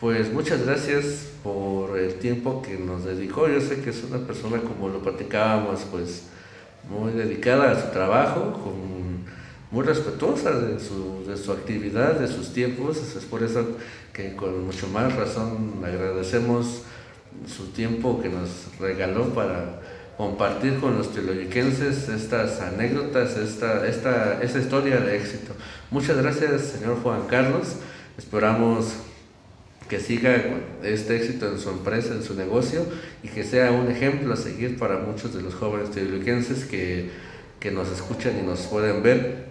Pues 0.00 0.32
muchas 0.32 0.64
gracias 0.64 1.26
por 1.42 1.98
el 1.98 2.14
tiempo 2.20 2.62
que 2.62 2.78
nos 2.78 3.04
dedicó. 3.04 3.48
Yo 3.48 3.60
sé 3.60 3.80
que 3.80 3.90
es 3.90 4.04
una 4.04 4.24
persona, 4.24 4.60
como 4.60 4.88
lo 4.88 5.02
platicábamos, 5.02 5.80
pues 5.90 6.22
muy 6.88 7.14
dedicada 7.14 7.72
a 7.72 7.82
su 7.82 7.90
trabajo, 7.90 8.60
muy 9.72 9.84
respetuosa 9.84 10.52
de 10.52 10.78
su, 10.78 11.24
de 11.26 11.36
su 11.36 11.50
actividad, 11.50 12.12
de 12.12 12.28
sus 12.28 12.52
tiempos. 12.52 12.98
Es 13.16 13.24
por 13.24 13.42
eso 13.42 13.66
que 14.12 14.36
con 14.36 14.66
mucho 14.66 14.86
más 14.86 15.16
razón 15.16 15.82
agradecemos 15.84 16.82
su 17.48 17.72
tiempo 17.72 18.22
que 18.22 18.28
nos 18.28 18.78
regaló 18.78 19.30
para 19.34 19.80
compartir 20.16 20.78
con 20.78 20.96
los 20.96 21.12
teoloyiquenses 21.12 22.08
estas 22.08 22.60
anécdotas, 22.60 23.36
esta, 23.36 23.84
esta, 23.84 24.40
esta 24.42 24.58
historia 24.60 25.00
de 25.00 25.16
éxito. 25.16 25.54
Muchas 25.90 26.16
gracias, 26.18 26.62
señor 26.62 27.02
Juan 27.02 27.22
Carlos. 27.28 27.74
Esperamos 28.16 28.94
que 29.88 30.00
siga 30.00 30.42
este 30.82 31.16
éxito 31.16 31.50
en 31.50 31.58
su 31.58 31.70
empresa, 31.70 32.12
en 32.12 32.22
su 32.22 32.34
negocio 32.34 32.84
y 33.22 33.28
que 33.28 33.42
sea 33.42 33.72
un 33.72 33.90
ejemplo 33.90 34.34
a 34.34 34.36
seguir 34.36 34.78
para 34.78 34.98
muchos 34.98 35.34
de 35.34 35.42
los 35.42 35.54
jóvenes 35.54 35.90
teoloquenses 35.90 36.64
que, 36.64 37.10
que 37.58 37.70
nos 37.70 37.90
escuchan 37.90 38.38
y 38.38 38.46
nos 38.46 38.60
pueden 38.62 39.02
ver 39.02 39.46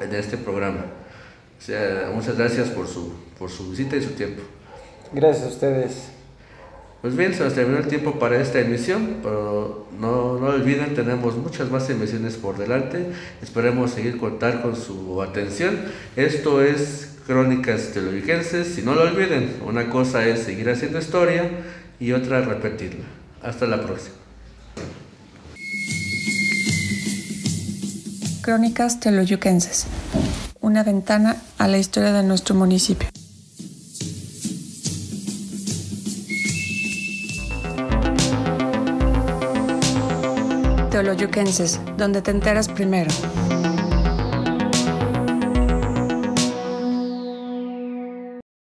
en 0.00 0.14
este 0.14 0.36
programa. 0.36 0.84
O 1.58 1.62
sea, 1.62 2.10
muchas 2.14 2.38
gracias 2.38 2.68
por 2.68 2.86
su, 2.86 3.12
por 3.38 3.50
su 3.50 3.70
visita 3.70 3.96
y 3.96 4.02
su 4.02 4.10
tiempo. 4.10 4.42
Gracias 5.12 5.44
a 5.44 5.48
ustedes. 5.48 5.92
Pues 7.02 7.16
bien, 7.16 7.34
se 7.34 7.42
nos 7.42 7.54
terminó 7.54 7.78
el 7.78 7.88
tiempo 7.88 8.18
para 8.18 8.40
esta 8.40 8.60
emisión, 8.60 9.16
pero 9.22 9.88
no, 9.98 10.38
no 10.38 10.46
olviden, 10.48 10.94
tenemos 10.94 11.34
muchas 11.36 11.70
más 11.70 11.88
emisiones 11.88 12.36
por 12.36 12.58
delante. 12.58 13.06
Esperemos 13.42 13.90
seguir 13.90 14.18
contar 14.18 14.60
con 14.60 14.76
su 14.76 15.22
atención. 15.22 15.78
Esto 16.14 16.62
es 16.62 17.16
Crónicas 17.30 17.92
Teologiquenses. 17.92 18.74
Si 18.74 18.82
no 18.82 18.96
lo 18.96 19.02
olviden, 19.02 19.58
una 19.64 19.88
cosa 19.88 20.26
es 20.26 20.40
seguir 20.40 20.68
haciendo 20.68 20.98
historia 20.98 21.48
y 22.00 22.10
otra 22.10 22.40
repetirla. 22.40 23.04
Hasta 23.40 23.66
la 23.66 23.80
próxima. 23.80 24.16
Crónicas 28.42 28.98
Teoloyuquenses. 28.98 29.86
Una 30.60 30.82
ventana 30.82 31.36
a 31.58 31.68
la 31.68 31.78
historia 31.78 32.12
de 32.12 32.24
nuestro 32.24 32.56
municipio. 32.56 33.08
Teoloyuquenses, 40.90 41.78
donde 41.96 42.22
te 42.22 42.32
enteras 42.32 42.68
primero. 42.68 43.12